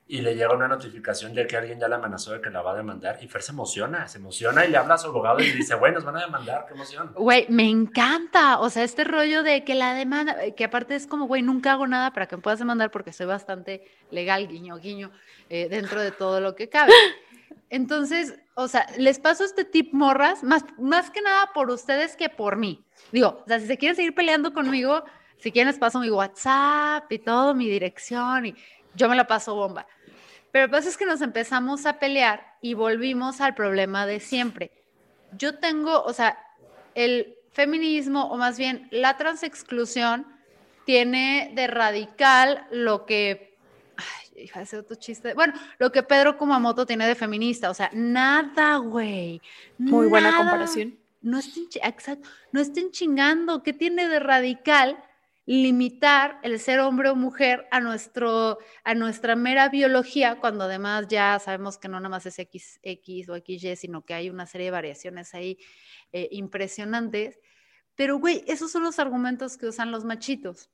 y 0.09 0.21
le 0.21 0.35
llega 0.35 0.53
una 0.53 0.69
notificación 0.69 1.33
de 1.33 1.45
que 1.45 1.57
alguien 1.57 1.79
ya 1.79 1.87
le 1.89 1.95
amenazó 1.95 2.31
de 2.31 2.39
que 2.39 2.49
la 2.49 2.61
va 2.61 2.71
a 2.71 2.75
demandar 2.75 3.19
y 3.21 3.27
Fer 3.27 3.41
se 3.41 3.51
emociona, 3.51 4.07
se 4.07 4.19
emociona 4.19 4.65
y 4.65 4.69
le 4.71 4.77
habla 4.77 4.93
a 4.93 4.97
su 4.97 5.07
abogado 5.07 5.41
y 5.41 5.51
dice, 5.51 5.75
güey, 5.75 5.91
nos 5.93 6.05
van 6.05 6.17
a 6.17 6.21
demandar, 6.21 6.65
qué 6.65 6.75
emoción. 6.75 7.11
Güey, 7.13 7.45
me 7.49 7.69
encanta, 7.69 8.59
o 8.59 8.69
sea, 8.69 8.83
este 8.83 9.03
rollo 9.03 9.43
de 9.43 9.65
que 9.65 9.75
la 9.75 9.93
demanda, 9.93 10.37
que 10.55 10.63
aparte 10.63 10.95
es 10.95 11.07
como, 11.07 11.25
güey, 11.27 11.41
nunca 11.41 11.73
hago 11.73 11.87
nada 11.87 12.13
para 12.13 12.27
que 12.27 12.37
me 12.37 12.41
puedas 12.41 12.59
demandar 12.59 12.89
porque 12.89 13.11
soy 13.11 13.25
bastante 13.25 13.83
legal, 14.09 14.47
guiño, 14.47 14.77
guiño, 14.77 15.11
eh, 15.49 15.67
dentro 15.69 16.01
de 16.01 16.11
todo 16.11 16.39
lo 16.39 16.55
que 16.55 16.69
cabe. 16.69 16.93
Entonces, 17.69 18.39
o 18.55 18.69
sea, 18.69 18.87
les 18.97 19.19
paso 19.19 19.43
este 19.43 19.65
tip, 19.65 19.93
morras, 19.93 20.41
más, 20.41 20.63
más 20.77 21.11
que 21.11 21.21
nada 21.21 21.51
por 21.53 21.69
ustedes 21.69 22.15
que 22.15 22.29
por 22.29 22.55
mí. 22.55 22.85
Digo, 23.11 23.41
o 23.43 23.47
sea, 23.47 23.59
si 23.59 23.67
se 23.67 23.77
quieren 23.77 23.97
seguir 23.97 24.15
peleando 24.15 24.53
conmigo, 24.53 25.03
si 25.37 25.51
quieren 25.51 25.67
les 25.67 25.77
paso 25.77 25.99
mi 25.99 26.09
WhatsApp 26.09 27.11
y 27.11 27.19
todo, 27.19 27.53
mi 27.53 27.69
dirección 27.69 28.45
y 28.45 28.55
yo 28.95 29.09
me 29.09 29.15
la 29.15 29.27
paso 29.27 29.53
bomba. 29.53 29.85
Pero 30.51 30.65
lo 30.65 30.71
que 30.71 30.77
pasa 30.77 30.89
es 30.89 30.97
que 30.97 31.05
nos 31.05 31.21
empezamos 31.21 31.85
a 31.85 31.99
pelear 31.99 32.55
y 32.61 32.73
volvimos 32.73 33.41
al 33.41 33.53
problema 33.53 34.05
de 34.05 34.19
siempre. 34.19 34.71
Yo 35.37 35.59
tengo, 35.59 36.03
o 36.03 36.13
sea, 36.13 36.37
el 36.95 37.35
feminismo, 37.51 38.25
o 38.27 38.37
más 38.37 38.57
bien 38.57 38.87
la 38.91 39.17
transexclusión, 39.17 40.25
tiene 40.85 41.51
de 41.53 41.67
radical 41.67 42.65
lo 42.71 43.05
que. 43.05 43.57
Ay, 43.97 44.43
hija, 44.43 44.61
ese 44.61 44.77
otro 44.77 44.95
chiste. 44.95 45.33
Bueno, 45.33 45.53
lo 45.79 45.91
que 45.91 46.01
Pedro 46.01 46.37
Kumamoto 46.37 46.85
tiene 46.85 47.05
de 47.05 47.15
feminista. 47.15 47.69
O 47.69 47.73
sea, 47.73 47.89
nada, 47.93 48.77
güey. 48.77 49.41
Muy 49.77 50.07
buena 50.07 50.37
comparación. 50.37 50.97
No 51.21 51.39
estén, 51.39 51.67
exacto, 51.83 52.29
no 52.51 52.61
estén 52.61 52.91
chingando. 52.91 53.63
¿Qué 53.63 53.73
tiene 53.73 54.07
de 54.07 54.19
radical 54.19 54.97
limitar 55.47 56.39
el 56.43 56.59
ser 56.59 56.81
hombre 56.81 57.07
o 57.07 57.15
mujer 57.15 57.67
a, 57.71 57.79
nuestro, 57.79 58.59
a 58.83 58.93
nuestra 58.93 59.37
mera 59.37 59.69
biología, 59.69 60.41
cuando 60.41 60.65
además 60.65 61.07
ya 61.07 61.39
sabemos 61.39 61.77
que 61.77 61.87
no 61.87 62.01
nada 62.01 62.09
más 62.09 62.25
es 62.25 62.37
X, 62.37 62.79
X 62.83 63.29
o 63.29 63.35
XY, 63.37 63.77
sino 63.77 64.03
que 64.03 64.13
hay 64.13 64.29
una 64.29 64.45
serie 64.45 64.65
de 64.65 64.71
variaciones 64.71 65.33
ahí 65.33 65.57
eh, 66.11 66.27
impresionantes? 66.31 67.39
Pero, 67.95 68.19
güey, 68.19 68.43
esos 68.45 68.71
son 68.71 68.83
los 68.83 68.99
argumentos 68.99 69.57
que 69.57 69.67
usan 69.67 69.89
los 69.89 70.03
machitos. 70.03 70.69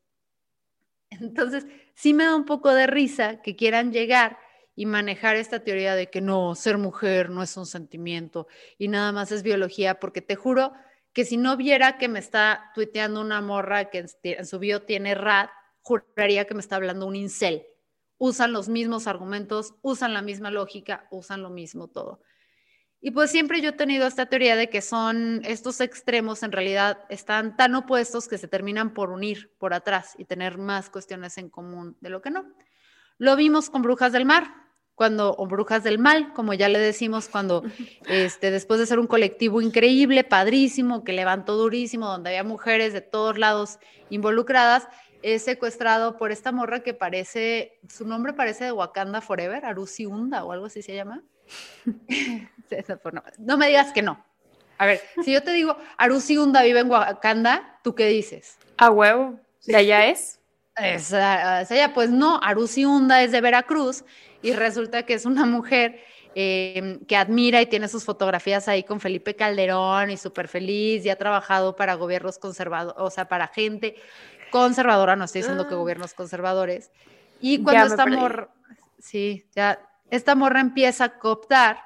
Entonces, 1.11 1.67
sí 1.93 2.15
me 2.15 2.25
da 2.25 2.35
un 2.35 2.45
poco 2.45 2.73
de 2.73 2.87
risa 2.87 3.43
que 3.43 3.55
quieran 3.55 3.93
llegar 3.93 4.39
y 4.75 4.87
manejar 4.87 5.35
esta 5.35 5.63
teoría 5.63 5.93
de 5.93 6.09
que 6.09 6.19
no, 6.19 6.55
ser 6.55 6.79
mujer 6.79 7.29
no 7.29 7.43
es 7.43 7.55
un 7.57 7.67
sentimiento 7.67 8.47
y 8.79 8.87
nada 8.87 9.11
más 9.11 9.31
es 9.31 9.43
biología, 9.43 9.99
porque 9.99 10.23
te 10.23 10.35
juro 10.35 10.73
que 11.13 11.25
si 11.25 11.37
no 11.37 11.55
viera 11.55 11.97
que 11.97 12.07
me 12.07 12.19
está 12.19 12.71
tuiteando 12.73 13.21
una 13.21 13.39
morra 13.39 13.89
que 13.89 14.05
en, 14.23 14.45
su 14.45 14.59
bio 14.59 14.81
tiene 14.81 15.15
rat, 15.15 15.49
juraría 15.81 16.45
que 16.45 16.55
me 16.55 16.61
está 16.61 16.77
hablando 16.77 17.05
un 17.05 17.15
incel. 17.15 17.63
Usan 18.17 18.51
los 18.51 18.67
mismos 18.67 19.07
argumentos, 19.07 19.75
usan 19.81 20.13
la 20.13 20.21
misma 20.21 20.49
lógica, 20.49 21.07
usan 21.11 21.43
lo 21.43 21.49
mismo 21.49 21.87
todo. 21.87 22.21
Y 22.99 23.11
pues 23.11 23.31
siempre 23.31 23.61
yo 23.61 23.69
he 23.69 23.73
tenido 23.73 24.07
esta 24.07 24.27
teoría 24.27 24.55
de 24.55 24.69
que 24.69 24.81
son 24.81 25.41
estos 25.43 25.81
extremos 25.81 26.41
en 26.41 26.53
realidad 26.53 26.99
están 27.09 27.57
tan 27.57 27.75
opuestos 27.75 28.29
que 28.29 28.37
se 28.37 28.47
terminan 28.47 28.93
por 28.93 29.09
unir 29.09 29.53
por 29.59 29.73
atrás 29.73 30.15
y 30.17 30.23
tener 30.23 30.57
más 30.57 30.89
cuestiones 30.89 31.37
en 31.37 31.49
común 31.49 31.97
de 31.99 32.09
lo 32.09 32.21
que 32.21 32.31
no. 32.31 32.45
Lo 33.17 33.35
vimos 33.35 33.69
con 33.69 33.81
Brujas 33.81 34.13
del 34.13 34.25
Mar, 34.25 34.62
cuando, 34.95 35.35
o 35.37 35.47
Brujas 35.47 35.83
del 35.83 35.97
Mal, 35.97 36.33
como 36.33 36.53
ya 36.53 36.69
le 36.69 36.79
decimos, 36.79 37.27
cuando 37.27 37.63
este, 38.07 38.51
después 38.51 38.79
de 38.79 38.85
ser 38.85 38.99
un 38.99 39.07
colectivo 39.07 39.61
increíble, 39.61 40.23
padrísimo, 40.23 41.03
que 41.03 41.13
levantó 41.13 41.55
durísimo, 41.55 42.07
donde 42.07 42.29
había 42.29 42.43
mujeres 42.43 42.93
de 42.93 43.01
todos 43.01 43.37
lados 43.37 43.79
involucradas, 44.09 44.87
es 45.23 45.43
secuestrado 45.43 46.17
por 46.17 46.31
esta 46.31 46.51
morra 46.51 46.81
que 46.81 46.93
parece, 46.93 47.79
su 47.87 48.05
nombre 48.05 48.33
parece 48.33 48.65
de 48.65 48.71
Wakanda 48.71 49.21
Forever, 49.21 49.65
Arusi 49.65 50.05
Hunda 50.05 50.43
o 50.43 50.51
algo 50.51 50.67
así 50.67 50.81
se 50.81 50.93
llama. 50.93 51.23
no, 53.39 53.57
me 53.57 53.67
digas 53.67 53.91
que 53.93 54.01
no. 54.01 54.23
A 54.77 54.85
ver, 54.85 55.01
si 55.23 55.31
yo 55.31 55.43
te 55.43 55.51
digo, 55.51 55.77
Arusi 55.97 56.37
Hunda 56.37 56.61
vive 56.61 56.81
en 56.81 56.89
Wakanda, 56.89 57.79
¿tú 57.83 57.95
qué 57.95 58.07
dices? 58.07 58.57
A 58.77 58.89
huevo. 58.89 59.39
¿De 59.65 59.75
allá 59.75 60.07
es? 60.07 60.39
Esa 60.75 61.61
ella, 61.61 61.93
pues 61.93 62.09
no, 62.09 62.39
Arusi 62.43 62.85
Hunda 62.85 63.23
es 63.23 63.31
de 63.31 63.41
Veracruz 63.41 64.03
y 64.43 64.53
resulta 64.53 65.03
que 65.03 65.15
es 65.15 65.25
una 65.25 65.45
mujer 65.45 65.99
eh, 66.35 66.99
que 67.07 67.15
admira 67.15 67.61
y 67.61 67.65
tiene 67.67 67.87
sus 67.87 68.03
fotografías 68.03 68.67
ahí 68.67 68.83
con 68.83 68.99
Felipe 68.99 69.35
Calderón 69.35 70.11
y 70.11 70.17
súper 70.17 70.47
feliz 70.47 71.05
y 71.05 71.09
ha 71.09 71.15
trabajado 71.17 71.75
para 71.75 71.95
gobiernos 71.95 72.37
conservadores, 72.37 72.95
o 73.01 73.09
sea, 73.09 73.27
para 73.27 73.47
gente 73.47 73.95
conservadora, 74.51 75.15
no 75.15 75.25
estoy 75.25 75.41
diciendo 75.41 75.67
que 75.67 75.73
Ah. 75.73 75.77
gobiernos 75.77 76.13
conservadores. 76.13 76.91
Y 77.41 77.63
cuando 77.63 77.85
esta 77.85 78.03
perdí. 78.03 78.17
morra, 78.17 78.49
sí, 78.99 79.45
ya, 79.55 79.79
esta 80.11 80.35
morra 80.35 80.59
empieza 80.59 81.05
a 81.05 81.19
cooptar 81.19 81.79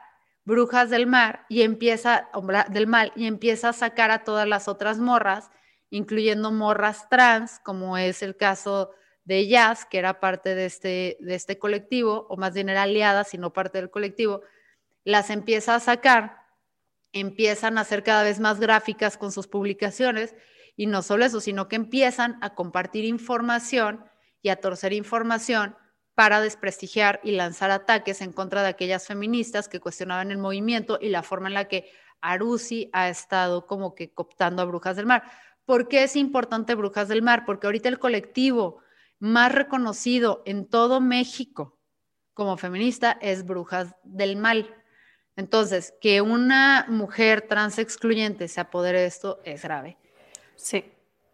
brujas 0.45 0.89
del 0.89 1.07
mar 1.07 1.45
y 1.49 1.61
empieza, 1.61 2.29
del 2.69 2.87
mal, 2.87 3.11
y 3.15 3.27
empieza 3.27 3.69
a 3.69 3.73
sacar 3.73 4.11
a 4.11 4.23
todas 4.23 4.47
las 4.47 4.67
otras 4.67 4.97
morras, 4.97 5.49
incluyendo 5.89 6.51
morras 6.51 7.09
trans, 7.09 7.59
como 7.59 7.97
es 7.97 8.21
el 8.21 8.35
caso 8.35 8.91
de 8.91 9.06
Jazz, 9.27 9.85
que 9.85 9.97
era 9.97 10.19
parte 10.19 10.55
de 10.55 10.65
este, 10.65 11.17
de 11.19 11.35
este 11.35 11.59
colectivo, 11.59 12.27
o 12.29 12.37
más 12.37 12.53
bien 12.53 12.69
era 12.69 12.83
aliada, 12.83 13.23
sino 13.23 13.53
parte 13.53 13.77
del 13.77 13.89
colectivo, 13.89 14.41
las 15.03 15.29
empieza 15.29 15.75
a 15.75 15.79
sacar, 15.79 16.37
empiezan 17.11 17.77
a 17.77 17.81
hacer 17.81 18.03
cada 18.03 18.23
vez 18.23 18.39
más 18.39 18.59
gráficas 18.59 19.17
con 19.17 19.31
sus 19.31 19.47
publicaciones, 19.47 20.35
y 20.75 20.85
no 20.85 21.01
solo 21.01 21.25
eso, 21.25 21.41
sino 21.41 21.67
que 21.67 21.75
empiezan 21.75 22.37
a 22.41 22.53
compartir 22.53 23.03
información 23.03 24.05
y 24.41 24.49
a 24.49 24.61
torcer 24.61 24.93
información 24.93 25.75
para 26.13 26.39
desprestigiar 26.39 27.19
y 27.23 27.31
lanzar 27.31 27.69
ataques 27.69 28.21
en 28.21 28.31
contra 28.31 28.61
de 28.61 28.69
aquellas 28.69 29.07
feministas 29.07 29.67
que 29.67 29.79
cuestionaban 29.79 30.31
el 30.31 30.37
movimiento 30.37 30.97
y 31.01 31.09
la 31.09 31.21
forma 31.23 31.47
en 31.47 31.53
la 31.53 31.67
que 31.67 31.91
Arusi 32.21 32.89
ha 32.93 33.09
estado 33.09 33.67
como 33.67 33.93
que 33.93 34.13
cooptando 34.13 34.61
a 34.61 34.65
Brujas 34.65 34.95
del 34.95 35.05
Mar. 35.05 35.23
¿Por 35.65 35.87
qué 35.87 36.03
es 36.03 36.15
importante 36.15 36.75
Brujas 36.75 37.07
del 37.07 37.21
Mar? 37.21 37.43
Porque 37.45 37.67
ahorita 37.67 37.89
el 37.89 37.99
colectivo 37.99 38.81
más 39.19 39.51
reconocido 39.51 40.43
en 40.45 40.67
todo 40.67 41.01
México 41.01 41.77
como 42.37 42.55
feminista 42.55 43.17
es 43.19 43.43
Brujas 43.43 43.95
del 44.03 44.35
Mal. 44.35 44.71
Entonces, 45.35 45.95
que 45.99 46.21
una 46.21 46.85
mujer 46.87 47.41
trans 47.41 47.79
excluyente 47.79 48.47
se 48.47 48.61
apodere 48.61 49.01
de 49.01 49.07
esto 49.07 49.39
es 49.43 49.63
grave. 49.63 49.97
Sí. 50.55 50.85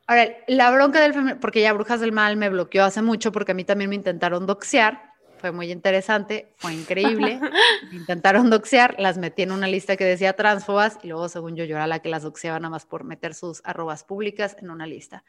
Ahora, 0.07 0.29
la 0.47 0.71
bronca 0.71 1.01
del 1.01 1.11
feminismo, 1.11 1.41
porque 1.41 1.59
ya 1.59 1.73
Brujas 1.73 1.99
del 1.99 2.13
Mal 2.13 2.37
me 2.37 2.47
bloqueó 2.47 2.85
hace 2.85 3.01
mucho 3.01 3.33
porque 3.33 3.51
a 3.51 3.55
mí 3.55 3.65
también 3.65 3.89
me 3.89 3.97
intentaron 3.97 4.45
doxear, 4.45 5.13
fue 5.39 5.51
muy 5.51 5.73
interesante, 5.73 6.53
fue 6.55 6.73
increíble, 6.73 7.37
me 7.91 7.97
intentaron 7.97 8.49
doxear, 8.49 8.95
las 8.97 9.17
metí 9.17 9.41
en 9.41 9.51
una 9.51 9.67
lista 9.67 9.97
que 9.97 10.05
decía 10.05 10.37
transfobas 10.37 10.99
y 11.03 11.09
luego 11.09 11.27
según 11.27 11.57
yo 11.57 11.65
yo 11.65 11.75
era 11.75 11.87
la 11.87 11.99
que 11.99 12.07
las 12.07 12.23
doxeaba 12.23 12.59
nada 12.59 12.69
más 12.69 12.85
por 12.85 13.03
meter 13.03 13.33
sus 13.33 13.61
arrobas 13.65 14.05
públicas 14.05 14.55
en 14.61 14.69
una 14.69 14.87
lista. 14.87 15.25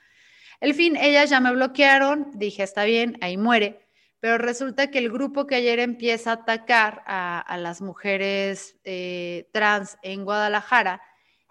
El 0.64 0.72
fin, 0.72 0.96
ellas 0.96 1.28
ya 1.28 1.40
me 1.40 1.52
bloquearon, 1.52 2.30
dije 2.36 2.62
está 2.62 2.84
bien, 2.84 3.18
ahí 3.20 3.36
muere, 3.36 3.86
pero 4.18 4.38
resulta 4.38 4.90
que 4.90 4.98
el 4.98 5.12
grupo 5.12 5.46
que 5.46 5.56
ayer 5.56 5.78
empieza 5.78 6.30
a 6.30 6.34
atacar 6.34 7.02
a, 7.06 7.38
a 7.38 7.58
las 7.58 7.82
mujeres 7.82 8.78
eh, 8.82 9.46
trans 9.52 9.98
en 10.02 10.24
Guadalajara 10.24 11.02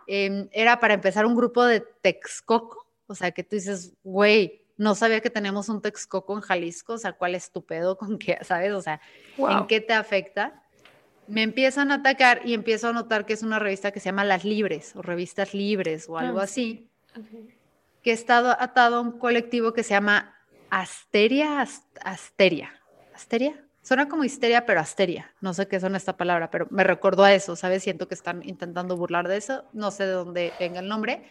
eh, 0.07 0.49
era 0.51 0.79
para 0.79 0.95
empezar 0.95 1.27
un 1.27 1.35
grupo 1.35 1.63
de 1.63 1.81
Texcoco, 2.01 2.87
o 3.05 3.13
sea, 3.13 3.29
que 3.29 3.43
tú 3.43 3.55
dices, 3.55 3.93
güey, 4.03 4.63
no 4.77 4.95
sabía 4.95 5.21
que 5.21 5.29
tenemos 5.29 5.69
un 5.69 5.79
Texcoco 5.79 6.33
en 6.33 6.41
Jalisco, 6.41 6.93
o 6.93 6.97
sea, 6.97 7.13
¿cuál 7.13 7.35
es 7.35 7.51
tu 7.51 7.63
pedo 7.63 7.95
con 7.99 8.17
qué, 8.17 8.39
sabes? 8.41 8.71
O 8.71 8.81
sea, 8.81 8.99
¿en 9.37 9.67
qué 9.67 9.79
te 9.79 9.93
afecta? 9.93 10.63
Me 11.27 11.43
empiezan 11.43 11.91
a 11.91 11.95
atacar 11.97 12.41
y 12.43 12.55
empiezo 12.55 12.87
a 12.87 12.93
notar 12.93 13.27
que 13.27 13.33
es 13.33 13.43
una 13.43 13.59
revista 13.59 13.91
que 13.91 13.99
se 13.99 14.05
llama 14.05 14.25
Las 14.25 14.43
Libres 14.43 14.95
o 14.95 15.03
Revistas 15.03 15.53
Libres 15.53 16.09
o 16.09 16.17
algo 16.17 16.39
Ah, 16.39 16.45
así, 16.45 16.89
que 18.03 18.11
está 18.11 18.61
atado 18.61 18.97
a 18.97 19.01
un 19.01 19.17
colectivo 19.17 19.73
que 19.73 19.83
se 19.83 19.91
llama 19.91 20.35
Asteria, 20.69 21.61
Ast- 21.61 21.97
Asteria, 22.03 22.71
Asteria. 23.15 23.59
Suena 23.81 24.07
como 24.07 24.23
histeria, 24.23 24.65
pero 24.65 24.79
asteria. 24.79 25.31
No 25.41 25.53
sé 25.53 25.67
qué 25.67 25.77
son 25.79 25.95
esta 25.95 26.15
palabra, 26.15 26.49
pero 26.49 26.67
me 26.69 26.85
recordó 26.85 27.23
a 27.25 27.33
eso, 27.33 27.55
¿sabes? 27.57 27.83
Siento 27.83 28.07
que 28.07 28.13
están 28.13 28.41
intentando 28.47 28.95
burlar 28.95 29.27
de 29.27 29.35
eso. 29.37 29.65
No 29.73 29.91
sé 29.91 30.05
de 30.05 30.11
dónde 30.13 30.53
venga 30.57 30.79
el 30.79 30.87
nombre. 30.87 31.29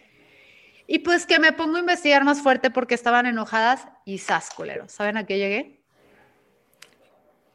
Y 0.85 0.99
pues 0.99 1.25
que 1.25 1.39
me 1.39 1.51
pongo 1.51 1.77
a 1.77 1.79
investigar 1.79 2.23
más 2.23 2.41
fuerte 2.43 2.69
porque 2.69 2.93
estaban 2.93 3.25
enojadas 3.25 3.87
y 4.05 4.19
sas, 4.19 4.51
culero. 4.55 4.87
¿Saben 4.87 5.17
a 5.17 5.25
qué 5.25 5.39
llegué? 5.39 5.81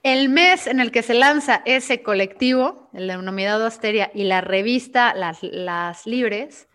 El 0.02 0.28
mes 0.30 0.66
en 0.66 0.80
el 0.80 0.90
que 0.90 1.02
se 1.02 1.14
lanza 1.14 1.62
ese 1.64 2.02
colectivo, 2.02 2.88
el 2.92 3.06
denominado 3.08 3.66
Asteria, 3.66 4.10
y 4.14 4.24
la 4.24 4.40
revista 4.40 5.14
Las, 5.14 5.42
Las 5.42 6.06
Libres, 6.06 6.68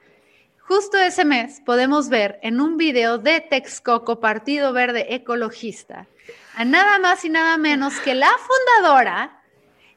justo 0.67 0.97
ese 0.97 1.25
mes 1.25 1.61
podemos 1.65 2.09
ver 2.09 2.39
en 2.41 2.59
un 2.61 2.77
video 2.77 3.17
de 3.17 3.41
Texcoco, 3.41 4.19
Partido 4.19 4.73
Verde 4.73 5.13
Ecologista, 5.13 6.07
a 6.55 6.65
nada 6.65 6.99
más 6.99 7.23
y 7.25 7.29
nada 7.29 7.57
menos 7.57 7.99
que 7.99 8.15
la 8.15 8.31
fundadora 8.37 9.41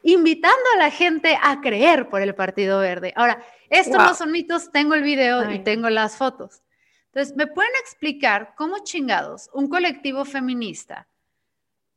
invitando 0.03 0.63
a 0.75 0.77
la 0.77 0.91
gente 0.91 1.37
a 1.41 1.59
creer 1.61 2.09
por 2.09 2.21
el 2.21 2.33
Partido 2.35 2.79
Verde. 2.79 3.13
Ahora, 3.15 3.43
esto 3.69 3.97
Wow. 3.97 4.07
no 4.07 4.15
son 4.15 4.31
mitos, 4.31 4.71
tengo 4.71 4.93
el 4.93 5.03
video 5.03 5.51
y 5.51 5.59
tengo 5.59 5.89
las 5.89 6.15
fotos. 6.15 6.61
Entonces, 7.07 7.35
¿me 7.35 7.47
pueden 7.47 7.71
explicar 7.81 8.53
cómo 8.55 8.79
chingados 8.83 9.49
un 9.53 9.67
colectivo 9.67 10.23
feminista, 10.23 11.07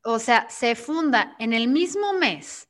o 0.03 0.19
sea, 0.19 0.49
se 0.49 0.75
funda 0.75 1.37
en 1.39 1.53
el 1.53 1.69
mismo 1.69 2.15
mes 2.15 2.69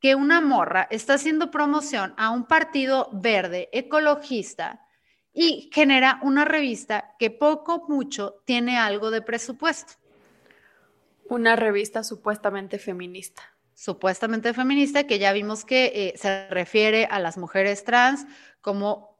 que 0.00 0.14
una 0.14 0.40
morra 0.40 0.88
está 0.90 1.14
haciendo 1.14 1.50
promoción 1.50 2.14
a 2.16 2.30
un 2.30 2.46
partido 2.46 3.10
verde 3.12 3.68
ecologista 3.72 4.86
y 5.32 5.70
genera 5.72 6.18
una 6.22 6.44
revista 6.44 7.14
que 7.18 7.30
poco 7.30 7.84
mucho 7.88 8.42
tiene 8.44 8.78
algo 8.78 9.10
de 9.10 9.22
presupuesto? 9.22 9.94
Una 11.28 11.56
revista 11.56 12.02
supuestamente 12.02 12.78
feminista. 12.78 13.42
supuestamente 13.74 14.52
feminista, 14.52 15.04
que 15.04 15.18
ya 15.18 15.32
vimos 15.32 15.64
que 15.64 15.86
eh, 15.94 16.18
se 16.18 16.48
refiere 16.48 17.06
a 17.06 17.18
las 17.18 17.38
mujeres 17.38 17.82
trans 17.82 18.26
como 18.60 19.16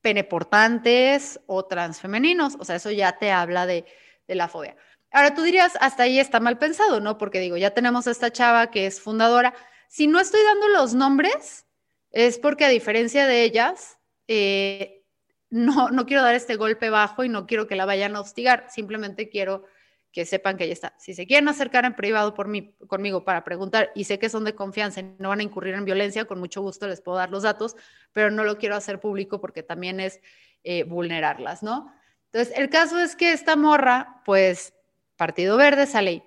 peneportantes 0.00 1.40
o 1.46 1.64
transfemeninos. 1.64 2.56
O 2.60 2.64
sea, 2.64 2.76
eso 2.76 2.92
ya 2.92 3.18
te 3.18 3.32
habla 3.32 3.66
de, 3.66 3.84
de 4.28 4.34
la 4.36 4.46
fobia. 4.46 4.76
Ahora 5.10 5.34
tú 5.34 5.42
dirías, 5.42 5.72
hasta 5.80 6.04
ahí 6.04 6.20
está 6.20 6.38
mal 6.38 6.56
pensado, 6.56 7.00
¿no? 7.00 7.18
Porque 7.18 7.40
digo, 7.40 7.56
ya 7.56 7.72
tenemos 7.72 8.06
a 8.06 8.12
esta 8.12 8.30
chava 8.30 8.70
que 8.70 8.86
es 8.86 9.00
fundadora. 9.00 9.54
Si 9.88 10.06
no 10.06 10.20
estoy 10.20 10.42
dando 10.44 10.68
los 10.68 10.94
nombres, 10.94 11.66
es 12.12 12.38
porque 12.38 12.64
a 12.64 12.68
diferencia 12.68 13.26
de 13.26 13.42
ellas, 13.42 13.98
eh, 14.28 14.95
no, 15.50 15.90
no 15.90 16.06
quiero 16.06 16.22
dar 16.22 16.34
este 16.34 16.56
golpe 16.56 16.90
bajo 16.90 17.24
y 17.24 17.28
no 17.28 17.46
quiero 17.46 17.66
que 17.66 17.76
la 17.76 17.84
vayan 17.84 18.16
a 18.16 18.20
hostigar, 18.20 18.66
simplemente 18.70 19.28
quiero 19.28 19.64
que 20.12 20.24
sepan 20.24 20.56
que 20.56 20.64
ella 20.64 20.72
está. 20.72 20.94
Si 20.98 21.14
se 21.14 21.26
quieren 21.26 21.48
acercar 21.48 21.84
en 21.84 21.94
privado 21.94 22.32
por 22.32 22.48
mí, 22.48 22.74
conmigo 22.86 23.24
para 23.24 23.44
preguntar 23.44 23.92
y 23.94 24.04
sé 24.04 24.18
que 24.18 24.30
son 24.30 24.44
de 24.44 24.54
confianza 24.54 25.00
y 25.00 25.14
no 25.18 25.28
van 25.28 25.40
a 25.40 25.42
incurrir 25.42 25.74
en 25.74 25.84
violencia, 25.84 26.24
con 26.24 26.38
mucho 26.38 26.62
gusto 26.62 26.88
les 26.88 27.02
puedo 27.02 27.18
dar 27.18 27.30
los 27.30 27.42
datos, 27.42 27.76
pero 28.12 28.30
no 28.30 28.42
lo 28.42 28.56
quiero 28.56 28.76
hacer 28.76 28.98
público 28.98 29.40
porque 29.40 29.62
también 29.62 30.00
es 30.00 30.20
eh, 30.64 30.84
vulnerarlas, 30.84 31.62
¿no? 31.62 31.92
Entonces, 32.32 32.56
el 32.56 32.70
caso 32.70 32.98
es 32.98 33.14
que 33.14 33.32
esta 33.32 33.56
morra, 33.56 34.22
pues, 34.24 34.74
Partido 35.16 35.56
Verde 35.56 35.86
sale 35.86 36.24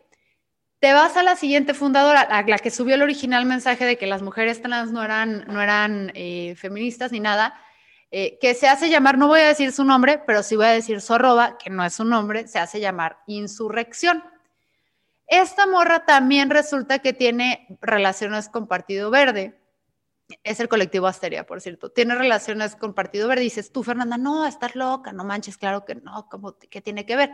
te 0.80 0.94
vas 0.94 1.18
a 1.18 1.24
la 1.24 1.36
siguiente 1.36 1.74
fundadora, 1.74 2.22
a 2.22 2.44
la 2.44 2.58
que 2.58 2.72
subió 2.72 2.96
el 2.96 3.02
original 3.02 3.46
mensaje 3.46 3.86
de 3.86 3.98
que 3.98 4.08
las 4.08 4.22
mujeres 4.22 4.62
trans 4.62 4.92
no 4.92 5.04
eran, 5.04 5.46
no 5.48 5.62
eran 5.62 6.12
eh, 6.16 6.56
feministas 6.56 7.12
ni 7.12 7.20
nada, 7.20 7.60
eh, 8.12 8.38
que 8.40 8.56
se 8.56 8.68
hace 8.68 8.90
llamar, 8.90 9.18
no 9.18 9.28
voy 9.28 9.42
a 9.42 9.48
decir 9.48 9.72
su 9.72 9.84
nombre, 9.84 10.22
pero 10.26 10.42
sí 10.42 10.56
voy 10.56 10.66
a 10.66 10.72
decir 10.72 11.00
su 11.02 11.14
arroba, 11.14 11.58
que 11.58 11.70
no 11.70 11.86
es 11.86 11.94
su 11.94 12.06
nombre, 12.06 12.48
se 12.48 12.60
hace 12.60 12.80
llamar 12.80 13.20
Insurrección. 13.28 14.24
Esta 15.28 15.68
morra 15.68 16.06
también 16.06 16.50
resulta 16.50 17.00
que 17.00 17.14
tiene 17.14 17.68
relaciones 17.82 18.50
con 18.50 18.68
Partido 18.68 19.12
Verde. 19.12 19.60
Es 20.44 20.60
el 20.60 20.68
colectivo 20.68 21.06
Asteria, 21.06 21.46
por 21.46 21.62
cierto. 21.62 21.92
Tiene 21.92 22.16
relaciones 22.16 22.76
con 22.76 22.96
Partido 22.96 23.28
Verde. 23.28 23.44
dices, 23.44 23.72
tú, 23.72 23.84
Fernanda, 23.84 24.18
no, 24.18 24.48
estás 24.48 24.76
loca, 24.76 25.14
no 25.14 25.24
manches, 25.24 25.58
claro 25.58 25.86
que 25.86 25.96
no, 25.96 26.28
¿cómo, 26.30 26.58
¿qué 26.58 26.82
tiene 26.82 27.06
que 27.06 27.16
ver? 27.16 27.32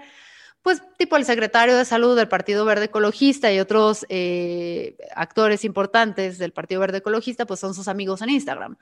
pues 0.66 0.82
tipo 0.98 1.16
el 1.16 1.26
secretario 1.26 1.78
de 1.78 1.86
salud 1.86 2.16
del 2.16 2.28
Partido 2.28 2.66
Verde 2.66 2.86
Ecologista 2.86 3.54
y 3.54 3.60
otros 3.60 4.04
eh, 4.10 4.98
actores 5.16 5.64
importantes 5.64 6.40
del 6.40 6.54
Partido 6.54 6.82
Verde 6.82 6.98
Ecologista, 6.98 7.46
pues 7.46 7.60
son 7.60 7.76
sus 7.76 7.88
amigos 7.88 8.24
en 8.24 8.32
Instagram. 8.32 8.76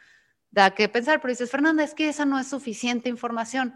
Da 0.53 0.69
que 0.75 0.88
pensar, 0.88 1.19
pero 1.19 1.31
dices, 1.31 1.50
Fernanda, 1.50 1.83
es 1.83 1.95
que 1.95 2.07
esa 2.07 2.25
no 2.25 2.38
es 2.38 2.48
suficiente 2.48 3.10
información. 3.10 3.74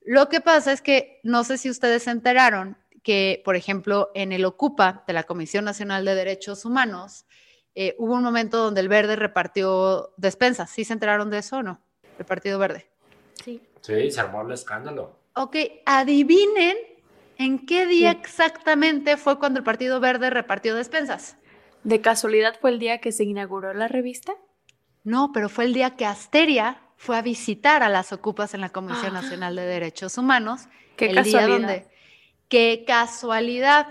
Lo 0.00 0.30
que 0.30 0.40
pasa 0.40 0.72
es 0.72 0.80
que 0.80 1.20
no 1.24 1.44
sé 1.44 1.58
si 1.58 1.68
ustedes 1.68 2.04
se 2.04 2.10
enteraron 2.10 2.78
que, 3.02 3.42
por 3.44 3.54
ejemplo, 3.54 4.10
en 4.14 4.32
el 4.32 4.46
Ocupa 4.46 5.04
de 5.06 5.12
la 5.12 5.24
Comisión 5.24 5.66
Nacional 5.66 6.06
de 6.06 6.14
Derechos 6.14 6.64
Humanos, 6.64 7.26
eh, 7.74 7.94
hubo 7.98 8.14
un 8.14 8.22
momento 8.22 8.56
donde 8.56 8.80
el 8.80 8.88
Verde 8.88 9.14
repartió 9.14 10.14
despensas. 10.16 10.70
¿Sí 10.70 10.86
se 10.86 10.94
enteraron 10.94 11.28
de 11.28 11.36
eso 11.36 11.58
o 11.58 11.62
no? 11.62 11.82
El 12.18 12.24
Partido 12.24 12.58
Verde. 12.58 12.88
Sí. 13.44 13.60
Sí, 13.82 14.10
se 14.10 14.20
armó 14.20 14.40
el 14.40 14.52
escándalo. 14.52 15.18
Ok, 15.34 15.54
adivinen 15.84 16.78
en 17.36 17.66
qué 17.66 17.84
día 17.84 18.10
exactamente 18.10 19.18
fue 19.18 19.38
cuando 19.38 19.58
el 19.58 19.64
Partido 19.64 20.00
Verde 20.00 20.30
repartió 20.30 20.74
despensas. 20.74 21.36
¿De 21.84 22.00
casualidad 22.00 22.56
fue 22.58 22.70
el 22.70 22.78
día 22.78 23.02
que 23.02 23.12
se 23.12 23.24
inauguró 23.24 23.74
la 23.74 23.86
revista? 23.86 24.32
No, 25.08 25.32
pero 25.32 25.48
fue 25.48 25.64
el 25.64 25.72
día 25.72 25.96
que 25.96 26.04
Asteria 26.04 26.82
fue 26.98 27.16
a 27.16 27.22
visitar 27.22 27.82
a 27.82 27.88
las 27.88 28.12
ocupas 28.12 28.52
en 28.52 28.60
la 28.60 28.68
Comisión 28.68 29.16
Ah. 29.16 29.22
Nacional 29.22 29.56
de 29.56 29.62
Derechos 29.62 30.18
Humanos. 30.18 30.68
Qué 30.98 31.06
el 31.06 31.14
casualidad. 31.14 31.46
Día 31.46 31.56
donde, 31.56 31.88
qué 32.48 32.84
casualidad. 32.86 33.86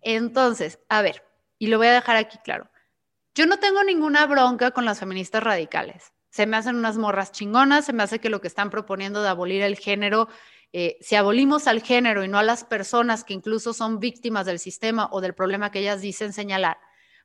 Entonces, 0.00 0.78
a 0.88 1.02
ver, 1.02 1.24
y 1.58 1.66
lo 1.66 1.78
voy 1.78 1.88
a 1.88 1.92
dejar 1.92 2.16
aquí 2.16 2.38
claro. 2.44 2.70
Yo 3.34 3.46
no 3.46 3.58
tengo 3.58 3.82
ninguna 3.82 4.26
bronca 4.26 4.70
con 4.70 4.84
las 4.84 5.00
feministas 5.00 5.42
radicales. 5.42 6.12
Se 6.30 6.46
me 6.46 6.56
hacen 6.56 6.76
unas 6.76 6.96
morras 6.96 7.32
chingonas, 7.32 7.84
se 7.84 7.92
me 7.92 8.04
hace 8.04 8.20
que 8.20 8.30
lo 8.30 8.40
que 8.40 8.46
están 8.46 8.70
proponiendo 8.70 9.22
de 9.22 9.28
abolir 9.28 9.62
el 9.62 9.76
género, 9.76 10.28
eh, 10.72 10.98
si 11.00 11.16
abolimos 11.16 11.66
al 11.66 11.82
género 11.82 12.22
y 12.22 12.28
no 12.28 12.38
a 12.38 12.44
las 12.44 12.62
personas 12.62 13.24
que 13.24 13.34
incluso 13.34 13.72
son 13.74 13.98
víctimas 13.98 14.46
del 14.46 14.60
sistema 14.60 15.08
o 15.10 15.20
del 15.20 15.34
problema 15.34 15.72
que 15.72 15.80
ellas 15.80 16.00
dicen 16.00 16.32
señalar, 16.32 16.78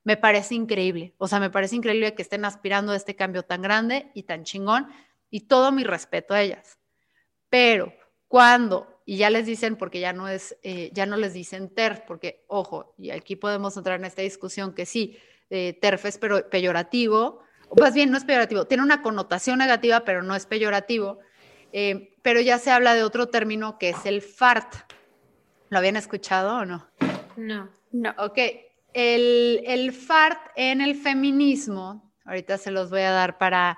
me 0.06 0.16
parece 0.16 0.56
increíble. 0.56 1.14
O 1.18 1.28
sea, 1.28 1.42
me 1.42 1.50
parece 1.50 1.76
increíble 1.76 2.14
que 2.14 2.22
estén 2.22 2.46
aspirando 2.46 2.94
a 2.94 2.96
este 2.96 3.16
cambio 3.16 3.44
tan 3.44 3.62
grande 3.62 4.12
y 4.14 4.24
tan 4.24 4.44
chingón 4.44 4.88
y 5.30 5.42
todo 5.42 5.72
mi 5.74 5.84
respeto 5.84 6.34
a 6.34 6.42
ellas. 6.42 6.78
Pero 7.50 7.92
cuando, 8.28 9.02
y 9.04 9.18
ya 9.18 9.30
les 9.32 9.48
dicen, 9.48 9.76
porque 9.76 10.00
ya 10.00 10.14
no 10.14 10.30
es, 10.30 10.58
eh, 10.62 10.92
ya 10.94 11.08
no 11.08 11.18
les 11.18 11.34
dicen 11.34 11.74
TERF, 11.74 12.02
porque, 12.02 12.46
ojo, 12.48 12.94
y 13.00 13.10
aquí 13.10 13.36
podemos 13.36 13.76
entrar 13.78 14.00
en 14.00 14.06
esta 14.06 14.22
discusión 14.22 14.74
que 14.74 14.86
sí, 14.86 15.18
eh, 15.50 15.74
TERF 15.82 16.06
es 16.06 16.18
pero, 16.20 16.50
peyorativo, 16.50 17.42
o 17.68 17.76
más 17.82 17.96
bien 17.96 18.12
no 18.12 18.18
es 18.18 18.26
peyorativo, 18.26 18.66
tiene 18.66 18.84
una 18.84 19.02
connotación 19.02 19.58
negativa, 19.58 20.06
pero 20.06 20.22
no 20.22 20.36
es 20.36 20.46
peyorativo, 20.46 21.18
eh, 21.74 22.16
pero 22.22 22.42
ya 22.42 22.60
se 22.60 22.70
habla 22.70 22.94
de 22.94 23.04
otro 23.04 23.28
término 23.30 23.80
que 23.80 23.90
es 23.90 24.06
el 24.06 24.22
FART. 24.22 24.72
¿Lo 25.70 25.80
habían 25.80 25.96
escuchado 25.96 26.58
o 26.58 26.66
no? 26.66 26.88
No. 27.38 27.70
No. 27.92 28.14
Ok, 28.20 28.38
el, 28.96 29.92
FART 29.92 30.40
en 30.56 30.80
el 30.80 30.96
feminismo, 30.96 32.14
ahorita 32.24 32.58
se 32.58 32.72
los 32.72 32.90
voy 32.90 33.02
a 33.02 33.12
dar 33.12 33.38
para 33.38 33.78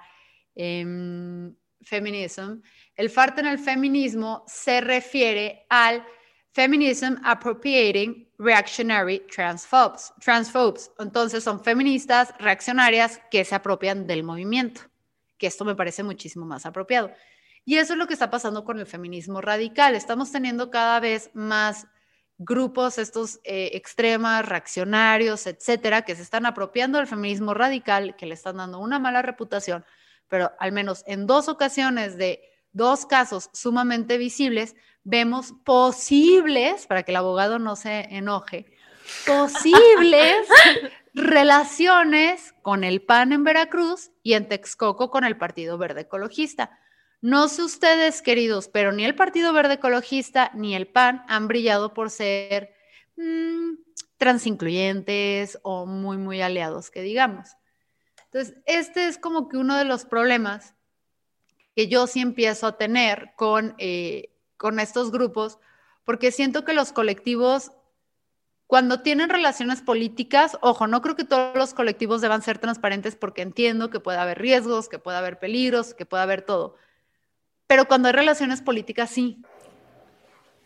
em, 0.54 1.56
feminism, 1.82 2.62
el 2.96 3.10
FART 3.10 3.40
en 3.40 3.48
el 3.48 3.58
feminismo 3.58 4.44
se 4.48 4.80
refiere 4.80 5.66
al 5.70 6.06
Feminism 6.52 7.16
Appropriating 7.24 8.30
Reactionary 8.38 9.26
Transphobes. 9.28 10.14
Transphobes. 10.20 10.92
Entonces 11.00 11.44
son 11.44 11.64
feministas 11.64 12.34
reaccionarias 12.40 13.20
que 13.32 13.44
se 13.44 13.56
apropian 13.56 14.06
del 14.08 14.24
movimiento, 14.24 14.82
que 15.38 15.48
esto 15.48 15.66
me 15.66 15.76
parece 15.76 16.04
muchísimo 16.04 16.46
más 16.46 16.66
apropiado. 16.66 17.12
Y 17.66 17.78
eso 17.78 17.94
es 17.94 18.00
lo 18.00 18.08
que 18.08 18.14
está 18.14 18.30
pasando 18.30 18.64
con 18.64 18.80
el 18.80 18.86
feminismo 18.86 19.42
radical. 19.42 19.96
Estamos 19.96 20.32
teniendo 20.32 20.70
cada 20.70 21.00
vez 21.00 21.32
más 21.34 21.88
grupos, 22.38 22.98
estos 22.98 23.40
eh, 23.44 23.72
extremas, 23.74 24.48
reaccionarios, 24.48 25.48
etcétera, 25.48 26.04
que 26.04 26.16
se 26.16 26.22
están 26.22 26.46
apropiando 26.46 26.98
del 26.98 27.08
feminismo 27.08 27.54
radical, 27.54 28.16
que 28.16 28.26
le 28.26 28.36
están 28.36 28.58
dando 28.58 28.80
una 28.80 29.00
mala 29.00 29.22
reputación, 29.22 29.86
pero 30.28 30.52
al 30.60 30.72
menos 30.72 31.04
en 31.08 31.26
dos 31.26 31.48
ocasiones 31.48 32.18
de 32.18 32.42
dos 32.72 33.06
casos 33.06 33.50
sumamente 33.54 34.18
visibles, 34.18 34.76
vemos 35.04 35.54
posibles, 35.64 36.86
para 36.86 37.04
que 37.04 37.12
el 37.12 37.18
abogado 37.18 37.60
no 37.60 37.76
se 37.76 38.02
enoje, 38.16 38.66
posibles 39.26 40.48
relaciones 41.14 42.54
con 42.62 42.84
el 42.84 43.02
PAN 43.02 43.32
en 43.32 43.44
Veracruz 43.44 44.12
y 44.22 44.34
en 44.34 44.48
Texcoco 44.48 45.10
con 45.10 45.24
el 45.24 45.38
Partido 45.38 45.78
Verde 45.78 46.02
Ecologista. 46.02 46.78
No 47.22 47.48
sé 47.48 47.64
ustedes, 47.64 48.22
queridos, 48.22 48.68
pero 48.68 48.92
ni 48.92 49.04
el 49.04 49.16
Partido 49.16 49.52
Verde 49.52 49.76
Ecologista 49.76 50.52
ni 50.54 50.76
el 50.76 50.88
PAN 50.88 51.24
han 51.28 51.48
brillado 51.48 51.94
por 51.94 52.12
ser 52.12 52.76
mmm, 53.16 53.74
transincluyentes 54.18 55.58
o 55.64 55.86
muy, 55.86 56.18
muy 56.18 56.42
aliados, 56.42 56.92
que 56.92 57.02
digamos. 57.02 57.50
Entonces, 58.26 58.56
este 58.66 59.08
es 59.08 59.18
como 59.18 59.50
que 59.50 59.58
uno 59.58 59.78
de 59.78 59.86
los 59.86 60.06
problemas 60.06 60.76
que 61.76 61.88
yo 61.88 62.08
sí 62.08 62.22
empiezo 62.22 62.68
a 62.68 62.78
tener 62.78 63.32
con, 63.36 63.76
eh, 63.78 64.36
con 64.58 64.80
estos 64.80 65.12
grupos, 65.12 65.60
porque 66.04 66.32
siento 66.32 66.66
que 66.66 66.74
los 66.74 66.92
colectivos, 66.92 67.72
cuando 68.68 69.02
tienen 69.02 69.30
relaciones 69.30 69.82
políticas, 69.82 70.58
ojo, 70.62 70.88
no 70.88 71.02
creo 71.02 71.16
que 71.16 71.24
todos 71.24 71.56
los 71.56 71.74
colectivos 71.74 72.22
deban 72.22 72.42
ser 72.42 72.60
transparentes 72.60 73.16
porque 73.16 73.42
entiendo 73.42 73.90
que 73.90 74.00
puede 74.00 74.18
haber 74.18 74.40
riesgos, 74.40 74.90
que 74.90 75.00
puede 75.00 75.18
haber 75.18 75.40
peligros, 75.40 75.94
que 75.94 76.06
puede 76.06 76.24
haber 76.24 76.42
todo. 76.44 76.76
Pero 77.68 77.88
cuando 77.88 78.08
hay 78.08 78.14
relaciones 78.14 78.62
políticas, 78.62 79.10
sí. 79.10 79.42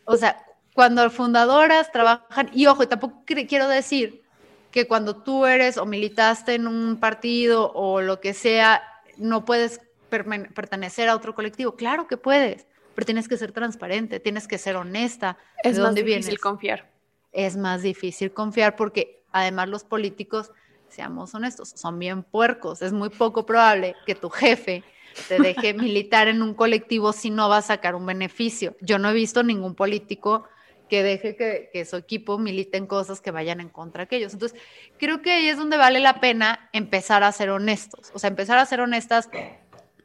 O 0.06 0.18
sea, 0.18 0.44
cuando 0.74 1.10
fundadoras 1.10 1.92
trabajan, 1.92 2.50
y 2.54 2.68
ojo, 2.68 2.88
tampoco 2.88 3.24
quiero 3.26 3.68
decir 3.68 4.24
que 4.72 4.88
cuando 4.88 5.18
tú 5.18 5.46
eres 5.46 5.78
o 5.78 5.86
militaste 5.86 6.56
en 6.56 6.68
un 6.68 6.98
partido 7.00 7.72
o 7.74 8.02
lo 8.02 8.22
que 8.22 8.34
sea, 8.34 8.82
no 9.18 9.44
puedes 9.46 9.82
pertenecer 10.10 11.10
a 11.10 11.16
otro 11.16 11.36
colectivo. 11.36 11.76
Claro 11.76 12.08
que 12.08 12.18
puedes, 12.18 12.68
pero 12.96 13.06
tienes 13.06 13.28
que 13.28 13.38
ser 13.38 13.52
transparente, 13.52 14.20
tienes 14.20 14.48
que 14.48 14.58
ser 14.58 14.76
honesta. 14.76 15.38
Es 15.64 15.76
¿De 15.76 15.82
más 15.82 15.90
dónde 15.90 16.04
difícil 16.04 16.24
vienes? 16.24 16.42
confiar. 16.42 16.92
Es 17.32 17.58
más 17.58 17.82
difícil 17.82 18.32
confiar 18.34 18.76
porque 18.76 19.24
además 19.32 19.70
los 19.70 19.84
políticos, 19.84 20.52
seamos 20.90 21.34
honestos, 21.34 21.74
son 21.76 21.98
bien 22.00 22.24
puercos. 22.24 22.82
Es 22.82 22.94
muy 22.94 23.10
poco 23.10 23.46
probable 23.46 23.96
que 24.06 24.16
tu 24.16 24.30
jefe 24.30 24.84
te 25.28 25.40
deje 25.40 25.74
militar 25.74 26.28
en 26.28 26.42
un 26.42 26.54
colectivo 26.54 27.14
si 27.14 27.30
no 27.30 27.50
va 27.50 27.58
a 27.58 27.62
sacar 27.62 27.96
un 27.96 28.06
beneficio. 28.06 28.76
Yo 28.82 29.00
no 29.00 29.10
he 29.10 29.14
visto 29.14 29.44
ningún 29.44 29.76
político 29.76 30.46
que 30.92 31.04
deje 31.04 31.38
que, 31.38 31.86
su 31.86 31.96
equipo 31.96 32.38
milite 32.38 32.78
en 32.78 32.86
cosas 32.86 33.22
que 33.22 33.32
vayan 33.32 33.62
en 33.62 33.70
contra 33.70 34.06
de 34.06 34.18
ellos. 34.18 34.34
Entonces, 34.34 34.60
creo 34.98 35.22
que 35.22 35.32
ahí 35.32 35.48
es 35.48 35.56
donde 35.56 35.78
vale 35.78 36.02
la 36.02 36.20
pena 36.20 36.70
empezar 36.74 37.24
a 37.24 37.32
ser 37.32 37.50
honestos, 37.50 38.12
o 38.14 38.20
sea, 38.20 38.28
empezar 38.30 38.58
a 38.58 38.66
ser 38.66 38.82
honestas 38.82 39.30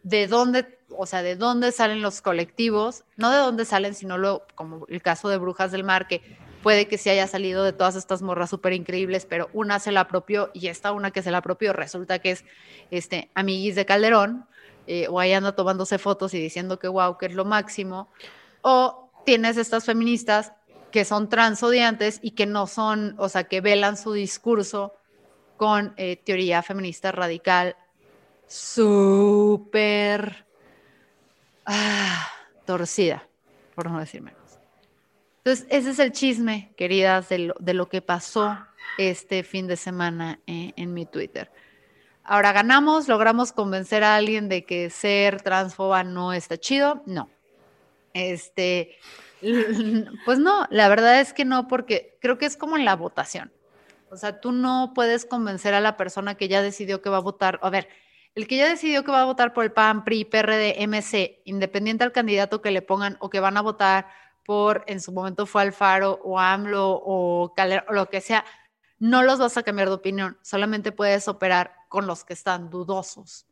de 0.04 0.28
dónde, 0.28 0.78
o 0.90 1.04
sea, 1.04 1.24
de 1.24 1.34
dónde 1.34 1.72
salen 1.72 2.02
los 2.02 2.22
colectivos, 2.22 3.02
no 3.16 3.32
de 3.32 3.38
dónde 3.38 3.64
salen, 3.64 3.96
sino 3.96 4.16
lo, 4.16 4.46
como 4.54 4.86
el 4.88 5.02
caso 5.02 5.28
de 5.28 5.38
Brujas 5.38 5.72
del 5.72 5.82
Mar, 5.82 6.06
que 6.06 6.22
puede 6.62 6.86
que 6.86 6.98
sí 6.98 7.10
haya 7.10 7.26
salido 7.26 7.64
de 7.64 7.72
todas 7.72 7.96
estas 7.96 8.22
morras 8.22 8.50
súper 8.50 8.72
increíbles, 8.72 9.26
pero 9.26 9.50
una 9.52 9.80
se 9.80 9.90
la 9.90 10.02
apropió 10.02 10.50
y 10.54 10.68
esta 10.68 10.92
una 10.92 11.10
que 11.10 11.22
se 11.22 11.32
la 11.32 11.38
apropió 11.38 11.72
resulta 11.72 12.20
que 12.20 12.30
es 12.30 12.44
este, 12.92 13.28
amiguis 13.34 13.74
de 13.74 13.86
Calderón, 13.86 14.46
eh, 14.86 15.06
o 15.08 15.20
ahí 15.20 15.32
anda 15.32 15.54
tomándose 15.54 15.98
fotos 15.98 16.34
y 16.34 16.40
diciendo 16.40 16.78
que 16.78 16.88
wow, 16.88 17.18
que 17.18 17.26
es 17.26 17.34
lo 17.34 17.44
máximo, 17.44 18.08
o 18.62 19.10
tienes 19.24 19.56
estas 19.56 19.84
feministas 19.84 20.52
que 20.90 21.04
son 21.04 21.28
transodiantes 21.28 22.20
y 22.22 22.30
que 22.30 22.46
no 22.46 22.66
son, 22.66 23.14
o 23.18 23.28
sea, 23.28 23.44
que 23.44 23.60
velan 23.60 23.96
su 23.96 24.12
discurso 24.12 24.94
con 25.56 25.94
eh, 25.96 26.16
teoría 26.16 26.62
feminista 26.62 27.12
radical 27.12 27.76
súper 28.46 30.46
ah, 31.64 32.28
torcida, 32.64 33.26
por 33.74 33.90
no 33.90 33.98
decir 33.98 34.22
menos. 34.22 34.40
Entonces, 35.38 35.66
ese 35.70 35.90
es 35.90 35.98
el 35.98 36.12
chisme, 36.12 36.72
queridas, 36.76 37.28
de 37.28 37.74
lo, 37.74 37.88
que 37.88 38.02
pasó 38.02 38.56
este 38.98 39.42
fin 39.42 39.66
de 39.66 39.76
semana 39.76 40.40
en, 40.46 40.72
en 40.76 40.94
mi 40.94 41.06
Twitter. 41.06 41.50
Ahora 42.28 42.52
ganamos, 42.52 43.06
logramos 43.06 43.52
convencer 43.52 44.02
a 44.02 44.16
alguien 44.16 44.48
de 44.48 44.64
que 44.64 44.90
ser 44.90 45.42
transfoba 45.42 46.02
no 46.02 46.32
está 46.32 46.58
chido. 46.58 47.02
No. 47.06 47.30
Este, 48.14 48.98
pues 50.24 50.38
no, 50.38 50.66
la 50.70 50.88
verdad 50.88 51.20
es 51.20 51.32
que 51.32 51.44
no, 51.44 51.68
porque 51.68 52.18
creo 52.20 52.36
que 52.36 52.46
es 52.46 52.56
como 52.56 52.76
en 52.76 52.84
la 52.84 52.96
votación. 52.96 53.52
O 54.10 54.16
sea, 54.16 54.40
tú 54.40 54.52
no 54.52 54.92
puedes 54.94 55.24
convencer 55.24 55.74
a 55.74 55.80
la 55.80 55.96
persona 55.96 56.34
que 56.34 56.48
ya 56.48 56.62
decidió 56.62 57.00
que 57.00 57.10
va 57.10 57.18
a 57.18 57.20
votar. 57.20 57.60
A 57.62 57.70
ver, 57.70 57.88
el 58.34 58.46
que 58.48 58.56
ya 58.56 58.68
decidió 58.68 59.04
que 59.04 59.12
va 59.12 59.22
a 59.22 59.26
votar 59.26 59.52
por 59.52 59.64
el 59.64 59.72
PAN, 59.72 60.04
PRI, 60.04 60.24
PRD, 60.24 60.86
MC, 60.86 61.42
independiente 61.44 62.04
al 62.04 62.12
candidato 62.12 62.60
que 62.60 62.70
le 62.70 62.82
pongan 62.82 63.16
o 63.20 63.30
que 63.30 63.40
van 63.40 63.56
a 63.56 63.62
votar 63.62 64.08
por, 64.44 64.84
en 64.86 65.00
su 65.00 65.12
momento 65.12 65.46
fue 65.46 65.62
Alfaro 65.62 66.20
o 66.22 66.38
AMLO 66.38 66.90
o 67.04 67.52
Calero, 67.54 67.84
o 67.88 67.92
lo 67.92 68.08
que 68.08 68.20
sea, 68.20 68.44
no 68.98 69.22
los 69.22 69.38
vas 69.38 69.56
a 69.56 69.62
cambiar 69.62 69.88
de 69.88 69.94
opinión, 69.94 70.38
solamente 70.42 70.92
puedes 70.92 71.28
operar 71.28 71.74
con 71.96 72.06
los 72.06 72.24
que 72.24 72.34
están 72.34 72.68
dudosos. 72.68 73.46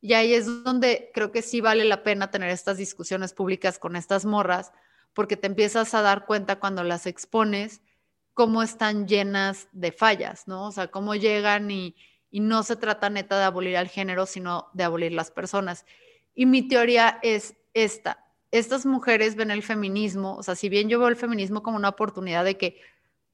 Y 0.00 0.14
ahí 0.14 0.32
es 0.32 0.46
donde 0.64 1.10
creo 1.12 1.30
que 1.30 1.42
sí 1.42 1.60
vale 1.60 1.84
la 1.84 2.02
pena 2.02 2.30
tener 2.30 2.48
estas 2.48 2.78
discusiones 2.78 3.34
públicas 3.34 3.78
con 3.78 3.96
estas 3.96 4.24
morras, 4.24 4.72
porque 5.12 5.36
te 5.36 5.46
empiezas 5.46 5.92
a 5.92 6.00
dar 6.00 6.24
cuenta 6.24 6.58
cuando 6.58 6.84
las 6.84 7.06
expones 7.06 7.82
cómo 8.32 8.62
están 8.62 9.06
llenas 9.06 9.68
de 9.72 9.92
fallas, 9.92 10.48
¿no? 10.48 10.68
O 10.68 10.72
sea, 10.72 10.86
cómo 10.86 11.16
llegan 11.16 11.70
y, 11.70 11.94
y 12.30 12.40
no 12.40 12.62
se 12.62 12.76
trata 12.76 13.10
neta 13.10 13.36
de 13.36 13.44
abolir 13.44 13.76
al 13.76 13.88
género, 13.88 14.24
sino 14.24 14.70
de 14.72 14.84
abolir 14.84 15.12
las 15.12 15.30
personas. 15.30 15.84
Y 16.34 16.46
mi 16.46 16.66
teoría 16.66 17.18
es 17.22 17.56
esta. 17.74 18.24
Estas 18.52 18.86
mujeres 18.86 19.36
ven 19.36 19.50
el 19.50 19.62
feminismo, 19.62 20.36
o 20.36 20.42
sea, 20.42 20.54
si 20.54 20.70
bien 20.70 20.88
yo 20.88 20.98
veo 20.98 21.08
el 21.08 21.16
feminismo 21.16 21.62
como 21.62 21.76
una 21.76 21.90
oportunidad 21.90 22.42
de 22.42 22.56
que 22.56 22.80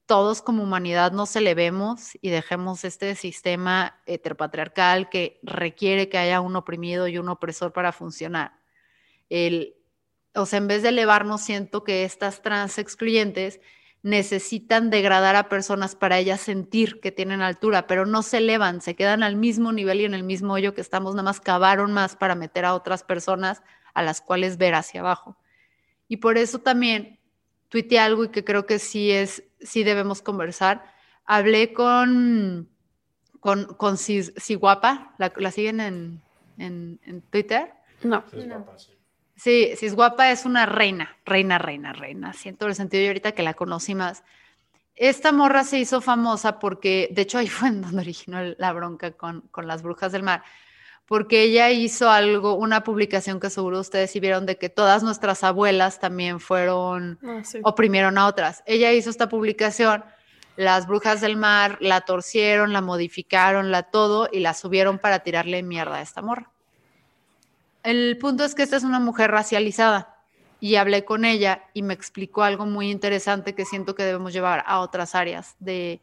todos 0.06 0.42
como 0.42 0.62
humanidad 0.62 1.12
nos 1.12 1.34
elevemos 1.36 2.18
y 2.20 2.30
dejemos 2.30 2.84
este 2.84 3.14
sistema 3.14 4.00
heteropatriarcal 4.06 5.08
que 5.08 5.40
requiere 5.42 6.08
que 6.08 6.18
haya 6.18 6.40
un 6.40 6.56
oprimido 6.56 7.08
y 7.08 7.18
un 7.18 7.28
opresor 7.28 7.72
para 7.72 7.92
funcionar. 7.92 8.52
El, 9.28 9.76
o 10.34 10.46
sea, 10.46 10.58
en 10.58 10.68
vez 10.68 10.82
de 10.82 10.90
elevarnos, 10.90 11.42
siento 11.42 11.84
que 11.84 12.04
estas 12.04 12.42
trans 12.42 12.78
excluyentes 12.78 13.60
necesitan 14.02 14.90
degradar 14.90 15.36
a 15.36 15.48
personas 15.48 15.94
para 15.94 16.18
ellas 16.18 16.40
sentir 16.40 17.00
que 17.00 17.12
tienen 17.12 17.40
altura, 17.40 17.86
pero 17.86 18.04
no 18.04 18.22
se 18.22 18.38
elevan, 18.38 18.80
se 18.80 18.96
quedan 18.96 19.22
al 19.22 19.36
mismo 19.36 19.72
nivel 19.72 20.00
y 20.00 20.04
en 20.04 20.14
el 20.14 20.24
mismo 20.24 20.54
hoyo 20.54 20.74
que 20.74 20.80
estamos, 20.80 21.14
nada 21.14 21.22
más 21.22 21.40
cavaron 21.40 21.92
más 21.92 22.16
para 22.16 22.34
meter 22.34 22.64
a 22.64 22.74
otras 22.74 23.04
personas 23.04 23.62
a 23.94 24.02
las 24.02 24.20
cuales 24.20 24.58
ver 24.58 24.74
hacia 24.74 25.00
abajo. 25.00 25.36
Y 26.08 26.16
por 26.16 26.36
eso 26.36 26.58
también 26.58 27.20
tuiteé 27.68 28.00
algo 28.00 28.24
y 28.24 28.28
que 28.28 28.44
creo 28.44 28.66
que 28.66 28.78
sí 28.78 29.12
es, 29.12 29.44
sí 29.64 29.84
debemos 29.84 30.22
conversar. 30.22 30.84
Hablé 31.24 31.72
con, 31.72 32.68
con, 33.40 33.66
con 33.74 33.96
¿la, 35.18 35.32
¿la 35.36 35.50
siguen 35.50 35.80
en, 35.80 36.22
en, 36.58 37.22
Twitter? 37.30 37.72
No. 38.02 38.24
no. 38.46 38.66
Sí, 39.34 39.70
es 39.80 39.94
guapa, 39.94 40.30
es 40.30 40.44
una 40.44 40.66
reina, 40.66 41.16
reina, 41.24 41.58
reina, 41.58 41.92
reina. 41.92 42.32
Siento 42.32 42.66
el 42.66 42.74
sentido 42.74 43.02
y 43.02 43.06
ahorita 43.08 43.32
que 43.32 43.42
la 43.42 43.54
conocí 43.54 43.94
más. 43.94 44.22
Esta 44.94 45.32
morra 45.32 45.64
se 45.64 45.78
hizo 45.78 46.00
famosa 46.00 46.58
porque, 46.58 47.08
de 47.12 47.22
hecho, 47.22 47.38
ahí 47.38 47.48
fue 47.48 47.68
en 47.68 47.82
donde 47.82 48.02
originó 48.02 48.42
la 48.58 48.72
bronca 48.72 49.12
con, 49.12 49.40
con 49.50 49.66
las 49.66 49.82
brujas 49.82 50.12
del 50.12 50.22
mar, 50.22 50.42
porque 51.12 51.42
ella 51.42 51.68
hizo 51.68 52.10
algo, 52.10 52.54
una 52.54 52.84
publicación 52.84 53.38
que 53.38 53.50
seguro 53.50 53.80
ustedes 53.80 54.10
sí 54.10 54.18
vieron 54.18 54.46
de 54.46 54.56
que 54.56 54.70
todas 54.70 55.02
nuestras 55.02 55.44
abuelas 55.44 56.00
también 56.00 56.40
fueron, 56.40 57.18
ah, 57.22 57.42
oprimieron 57.64 58.16
a 58.16 58.26
otras. 58.26 58.62
Ella 58.64 58.90
hizo 58.94 59.10
esta 59.10 59.28
publicación, 59.28 60.06
las 60.56 60.86
brujas 60.86 61.20
del 61.20 61.36
mar 61.36 61.76
la 61.82 62.00
torcieron, 62.00 62.72
la 62.72 62.80
modificaron, 62.80 63.70
la 63.70 63.82
todo 63.82 64.30
y 64.32 64.40
la 64.40 64.54
subieron 64.54 64.98
para 64.98 65.18
tirarle 65.18 65.62
mierda 65.62 65.96
a 65.96 66.00
esta 66.00 66.22
morra. 66.22 66.50
El 67.82 68.16
punto 68.16 68.46
es 68.46 68.54
que 68.54 68.62
esta 68.62 68.78
es 68.78 68.82
una 68.82 68.98
mujer 68.98 69.30
racializada 69.30 70.16
y 70.60 70.76
hablé 70.76 71.04
con 71.04 71.26
ella 71.26 71.64
y 71.74 71.82
me 71.82 71.92
explicó 71.92 72.42
algo 72.42 72.64
muy 72.64 72.90
interesante 72.90 73.54
que 73.54 73.66
siento 73.66 73.94
que 73.94 74.04
debemos 74.04 74.32
llevar 74.32 74.64
a 74.66 74.80
otras 74.80 75.14
áreas 75.14 75.56
de, 75.58 76.00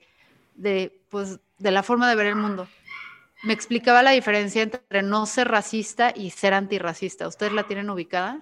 de, 0.53 1.01
pues, 1.09 1.39
de 1.57 1.71
la 1.71 1.81
forma 1.81 2.07
de 2.07 2.15
ver 2.15 2.27
el 2.27 2.35
mundo. 2.35 2.67
Me 3.43 3.53
explicaba 3.53 4.03
la 4.03 4.11
diferencia 4.11 4.61
entre 4.61 5.01
no 5.01 5.25
ser 5.25 5.47
racista 5.47 6.11
y 6.13 6.31
ser 6.31 6.53
antirracista. 6.53 7.27
¿Ustedes 7.27 7.53
la 7.53 7.67
tienen 7.67 7.89
ubicada? 7.89 8.41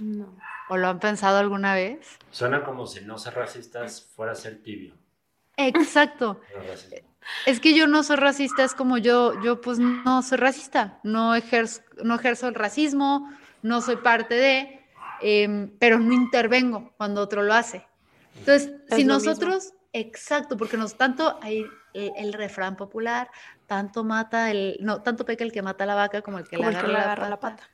No. 0.00 0.36
¿O 0.68 0.76
lo 0.76 0.88
han 0.88 1.00
pensado 1.00 1.38
alguna 1.38 1.74
vez? 1.74 2.18
Suena 2.30 2.64
como 2.64 2.86
si 2.86 3.04
no 3.04 3.18
ser 3.18 3.34
racistas 3.34 4.02
fuera 4.14 4.34
ser 4.34 4.62
tibio. 4.62 4.94
Exacto. 5.56 6.40
Es 7.46 7.60
que 7.60 7.72
yo 7.72 7.86
no 7.86 8.02
soy 8.02 8.16
racista, 8.16 8.64
es 8.64 8.74
como 8.74 8.98
yo, 8.98 9.40
yo 9.42 9.60
pues 9.60 9.78
no 9.78 10.22
soy 10.22 10.38
racista, 10.38 10.98
no 11.04 11.36
ejerzo, 11.36 11.80
no 12.02 12.16
ejerzo 12.16 12.48
el 12.48 12.54
racismo, 12.56 13.30
no 13.62 13.80
soy 13.80 13.96
parte 13.96 14.34
de, 14.34 14.84
em, 15.20 15.70
pero 15.78 16.00
no 16.00 16.12
intervengo 16.12 16.92
cuando 16.96 17.20
otro 17.20 17.44
lo 17.44 17.54
hace. 17.54 17.86
Entonces, 18.38 18.72
si 18.90 19.04
nosotros, 19.04 19.72
exacto, 19.92 20.56
porque 20.56 20.76
nos 20.76 20.96
tanto 20.96 21.38
hay 21.42 21.66
el, 21.94 22.32
refrán 22.32 22.76
popular, 22.76 23.30
tanto 23.66 24.04
mata 24.04 24.50
el, 24.50 24.78
no, 24.80 25.02
tanto 25.02 25.24
peca 25.24 25.44
el 25.44 25.52
que 25.52 25.62
mata 25.62 25.86
la 25.86 25.94
vaca 25.94 26.22
como 26.22 26.38
el 26.38 26.48
que, 26.48 26.56
le, 26.56 26.64
agarra 26.64 27.28
la, 27.28 27.40
pata. 27.40 27.68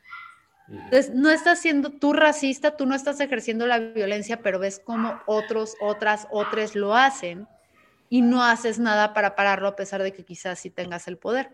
Entonces, 0.69 1.15
no 1.15 1.31
estás 1.31 1.61
siendo 1.61 1.91
tú 1.91 2.13
racista, 2.13 2.77
tú 2.77 2.87
no 2.87 2.95
estás 2.95 3.21
ejerciendo 3.21 3.67
la 3.67 3.79
violencia, 3.79 4.43
pero 4.43 4.59
ves 4.59 4.81
cómo 4.85 5.21
otros, 5.27 5.77
otras, 5.81 6.29
otros 6.31 6.75
lo 6.75 6.95
hacen 6.95 7.49
y 8.11 8.23
no 8.23 8.43
haces 8.43 8.79
nada 8.79 9.15
para 9.15 9.35
pararlo 9.35 9.69
a 9.69 9.77
pesar 9.77 10.03
de 10.03 10.13
que 10.13 10.25
quizás 10.25 10.59
sí 10.59 10.71
tengas 10.71 11.09
el 11.09 11.19
poder. 11.19 11.51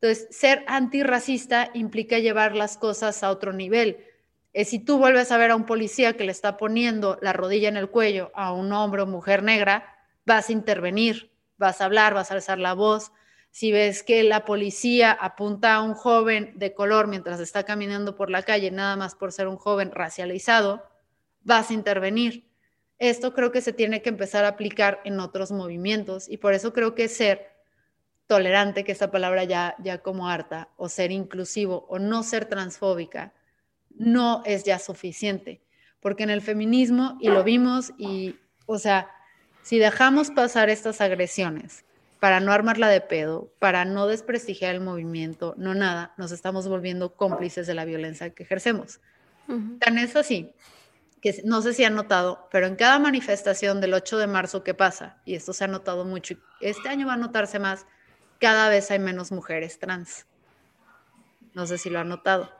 Entonces, 0.00 0.28
ser 0.30 0.64
antirracista 0.66 1.70
implica 1.72 2.18
llevar 2.18 2.54
las 2.54 2.76
cosas 2.76 3.22
a 3.22 3.30
otro 3.30 3.52
nivel. 3.52 4.04
Es 4.54 4.70
si 4.70 4.78
tú 4.78 4.96
vuelves 4.96 5.30
a 5.30 5.36
ver 5.36 5.50
a 5.50 5.56
un 5.56 5.66
policía 5.66 6.16
que 6.16 6.24
le 6.24 6.32
está 6.32 6.56
poniendo 6.56 7.18
la 7.20 7.34
rodilla 7.34 7.68
en 7.68 7.76
el 7.76 7.90
cuello 7.90 8.30
a 8.34 8.52
un 8.52 8.72
hombre 8.72 9.02
o 9.02 9.06
mujer 9.06 9.42
negra, 9.42 9.94
vas 10.24 10.48
a 10.48 10.52
intervenir, 10.52 11.30
vas 11.58 11.82
a 11.82 11.84
hablar, 11.84 12.14
vas 12.14 12.30
a 12.30 12.34
alzar 12.34 12.58
la 12.58 12.72
voz. 12.72 13.12
Si 13.50 13.70
ves 13.70 14.02
que 14.02 14.22
la 14.22 14.46
policía 14.46 15.12
apunta 15.12 15.74
a 15.74 15.82
un 15.82 15.92
joven 15.92 16.54
de 16.56 16.72
color 16.72 17.08
mientras 17.08 17.38
está 17.38 17.64
caminando 17.64 18.16
por 18.16 18.30
la 18.30 18.42
calle, 18.42 18.70
nada 18.70 18.96
más 18.96 19.14
por 19.14 19.32
ser 19.32 19.48
un 19.48 19.58
joven 19.58 19.90
racializado, 19.92 20.88
vas 21.42 21.68
a 21.68 21.74
intervenir 21.74 22.48
esto 22.98 23.34
creo 23.34 23.50
que 23.50 23.60
se 23.60 23.72
tiene 23.72 24.02
que 24.02 24.08
empezar 24.08 24.44
a 24.44 24.48
aplicar 24.48 25.00
en 25.04 25.18
otros 25.20 25.50
movimientos 25.50 26.28
y 26.28 26.36
por 26.36 26.54
eso 26.54 26.72
creo 26.72 26.94
que 26.94 27.08
ser 27.08 27.52
tolerante, 28.26 28.84
que 28.84 28.92
esta 28.92 29.10
palabra 29.10 29.44
ya, 29.44 29.74
ya 29.78 29.98
como 29.98 30.28
harta, 30.28 30.70
o 30.76 30.88
ser 30.88 31.10
inclusivo 31.10 31.86
o 31.88 31.98
no 31.98 32.22
ser 32.22 32.46
transfóbica, 32.46 33.34
no 33.94 34.42
es 34.44 34.64
ya 34.64 34.78
suficiente, 34.78 35.60
porque 36.00 36.22
en 36.22 36.30
el 36.30 36.42
feminismo, 36.42 37.16
y 37.20 37.28
lo 37.28 37.44
vimos, 37.44 37.92
y, 37.98 38.36
o 38.66 38.78
sea, 38.78 39.10
si 39.62 39.78
dejamos 39.78 40.30
pasar 40.30 40.68
estas 40.68 41.00
agresiones 41.00 41.84
para 42.20 42.40
no 42.40 42.52
armarla 42.52 42.88
de 42.88 43.00
pedo, 43.00 43.52
para 43.58 43.84
no 43.84 44.06
desprestigiar 44.06 44.74
el 44.74 44.80
movimiento, 44.80 45.54
no 45.56 45.74
nada, 45.74 46.14
nos 46.16 46.32
estamos 46.32 46.68
volviendo 46.68 47.14
cómplices 47.14 47.66
de 47.66 47.74
la 47.74 47.84
violencia 47.84 48.30
que 48.30 48.42
ejercemos. 48.42 49.00
Tan 49.78 49.98
es 49.98 50.16
así 50.16 50.54
que 51.24 51.40
no 51.42 51.62
sé 51.62 51.72
si 51.72 51.82
han 51.84 51.94
notado, 51.94 52.50
pero 52.52 52.66
en 52.66 52.76
cada 52.76 52.98
manifestación 52.98 53.80
del 53.80 53.94
8 53.94 54.18
de 54.18 54.26
marzo 54.26 54.62
que 54.62 54.74
pasa, 54.74 55.22
y 55.24 55.34
esto 55.34 55.54
se 55.54 55.64
ha 55.64 55.68
notado 55.68 56.04
mucho, 56.04 56.34
este 56.60 56.90
año 56.90 57.06
va 57.06 57.14
a 57.14 57.16
notarse 57.16 57.58
más, 57.58 57.86
cada 58.38 58.68
vez 58.68 58.90
hay 58.90 58.98
menos 58.98 59.32
mujeres 59.32 59.78
trans. 59.78 60.26
No 61.54 61.66
sé 61.66 61.78
si 61.78 61.88
lo 61.88 62.00
han 62.00 62.10
notado. 62.10 62.52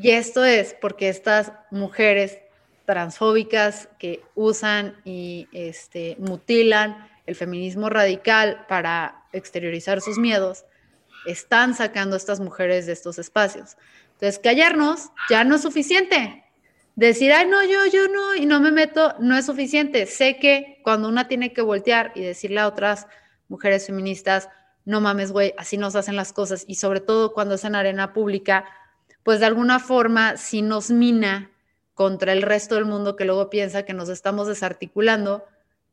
Y 0.00 0.10
esto 0.10 0.44
es 0.44 0.74
porque 0.80 1.08
estas 1.08 1.52
mujeres 1.70 2.38
transfóbicas 2.86 3.88
que 3.98 4.22
usan 4.34 5.00
y 5.04 5.46
este, 5.52 6.16
mutilan 6.18 7.08
el 7.26 7.36
feminismo 7.36 7.88
radical 7.88 8.64
para 8.68 9.24
exteriorizar 9.32 10.00
sus 10.00 10.18
miedos, 10.18 10.64
están 11.26 11.74
sacando 11.74 12.16
a 12.16 12.18
estas 12.18 12.40
mujeres 12.40 12.86
de 12.86 12.92
estos 12.92 13.18
espacios. 13.18 13.76
Entonces, 14.14 14.38
callarnos 14.38 15.10
ya 15.28 15.44
no 15.44 15.54
es 15.54 15.62
suficiente. 15.62 16.44
Decir, 16.96 17.32
ay, 17.32 17.46
no, 17.46 17.62
yo, 17.64 17.86
yo 17.86 18.08
no, 18.08 18.34
y 18.34 18.46
no 18.46 18.58
me 18.58 18.72
meto, 18.72 19.14
no 19.20 19.36
es 19.36 19.46
suficiente. 19.46 20.06
Sé 20.06 20.38
que 20.38 20.80
cuando 20.82 21.08
una 21.08 21.28
tiene 21.28 21.52
que 21.52 21.62
voltear 21.62 22.12
y 22.14 22.22
decirle 22.22 22.60
a 22.60 22.66
otras 22.66 23.06
mujeres 23.48 23.86
feministas, 23.86 24.48
no 24.84 25.00
mames, 25.00 25.30
güey, 25.30 25.54
así 25.56 25.76
nos 25.76 25.94
hacen 25.94 26.16
las 26.16 26.32
cosas, 26.32 26.64
y 26.66 26.76
sobre 26.76 27.00
todo 27.00 27.32
cuando 27.32 27.54
es 27.54 27.64
en 27.64 27.74
arena 27.74 28.12
pública, 28.12 28.64
pues 29.22 29.40
de 29.40 29.46
alguna 29.46 29.78
forma 29.78 30.36
si 30.36 30.62
nos 30.62 30.90
mina 30.90 31.50
contra 31.94 32.32
el 32.32 32.42
resto 32.42 32.76
del 32.76 32.86
mundo 32.86 33.16
que 33.16 33.24
luego 33.24 33.50
piensa 33.50 33.84
que 33.84 33.92
nos 33.92 34.08
estamos 34.08 34.48
desarticulando, 34.48 35.44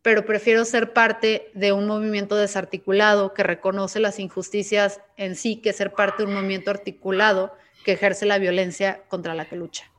pero 0.02 0.26
prefiero 0.26 0.63
ser 0.63 0.94
parte 0.94 1.52
de 1.54 1.74
un 1.74 1.86
movimiento 1.86 2.36
desarticulado 2.36 3.34
que 3.34 3.44
reconoce 3.44 4.00
las 4.00 4.20
injusticias 4.20 5.02
en 5.18 5.36
sí 5.36 5.58
que 5.58 5.74
ser 5.74 5.94
parte 5.94 6.24
de 6.24 6.30
un 6.30 6.36
movimiento 6.36 6.72
articulado 6.72 7.54
que 7.84 7.94
ejerce 7.94 8.26
la 8.26 8.38
violencia 8.38 9.04
contra 9.10 9.36
la 9.36 9.46
que 9.46 9.58
lucha. 9.58 9.92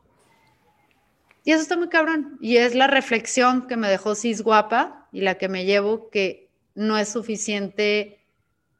Y 1.45 1.53
eso 1.53 1.63
está 1.63 1.77
muy 1.77 1.89
cabrón. 1.89 2.37
Y 2.41 2.59
es 2.59 2.75
la 2.75 2.87
reflexión 2.87 3.67
que 3.67 3.77
me 3.77 3.89
dejó 3.89 4.15
Cis 4.15 4.43
Guapa 4.43 5.09
y 5.13 5.23
la 5.23 5.37
que 5.37 5.49
me 5.49 5.65
llevo 5.65 6.11
que 6.11 6.51
no 6.75 6.99
es 6.99 7.09
suficiente 7.09 8.18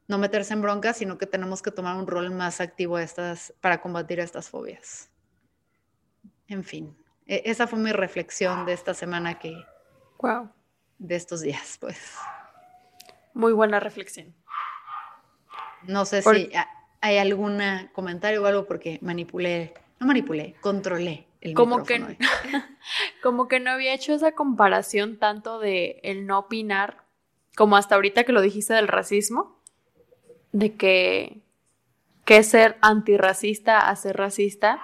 no 0.09 0.17
meterse 0.17 0.53
en 0.53 0.61
broncas, 0.61 0.97
sino 0.97 1.19
que 1.19 1.27
tenemos 1.27 1.61
que 1.61 1.71
tomar 1.71 1.95
un 1.95 2.07
rol 2.07 2.31
más 2.31 2.59
activo 2.59 2.97
estas, 2.97 3.53
para 3.61 3.79
combatir 3.79 4.19
estas 4.19 4.49
fobias. 4.49 5.11
En 6.47 6.63
fin, 6.63 6.97
e, 7.27 7.43
esa 7.45 7.67
fue 7.67 7.77
mi 7.77 7.91
reflexión 7.91 8.65
de 8.65 8.73
esta 8.73 8.93
semana 8.95 9.37
que... 9.37 9.55
Wow. 10.17 10.49
De 10.97 11.15
estos 11.15 11.41
días, 11.41 11.77
pues. 11.79 12.17
Muy 13.35 13.53
buena 13.53 13.79
reflexión. 13.79 14.33
No 15.83 16.05
sé 16.05 16.23
si 16.23 16.51
hay 17.01 17.17
algún 17.19 17.61
comentario 17.93 18.43
o 18.43 18.47
algo 18.47 18.65
porque 18.65 18.97
manipulé, 19.01 19.75
no 19.99 20.07
manipulé, 20.07 20.55
controlé 20.59 21.27
el 21.39 21.53
como 21.53 21.83
que 21.83 22.17
como 23.23 23.47
que 23.47 23.61
no 23.61 23.71
había 23.71 23.93
hecho 23.93 24.13
esa 24.13 24.33
comparación 24.33 25.19
tanto 25.19 25.59
de 25.59 26.01
el 26.03 26.25
no 26.25 26.39
opinar 26.39 27.05
como 27.55 27.77
hasta 27.77 27.95
ahorita 27.95 28.25
que 28.25 28.33
lo 28.33 28.41
dijiste 28.41 28.73
del 28.73 28.89
racismo 28.89 29.58
de 30.51 30.75
que 30.75 31.41
que 32.25 32.43
ser 32.43 32.77
antirracista 32.81 33.89
a 33.89 33.95
ser 33.95 34.17
racista 34.17 34.81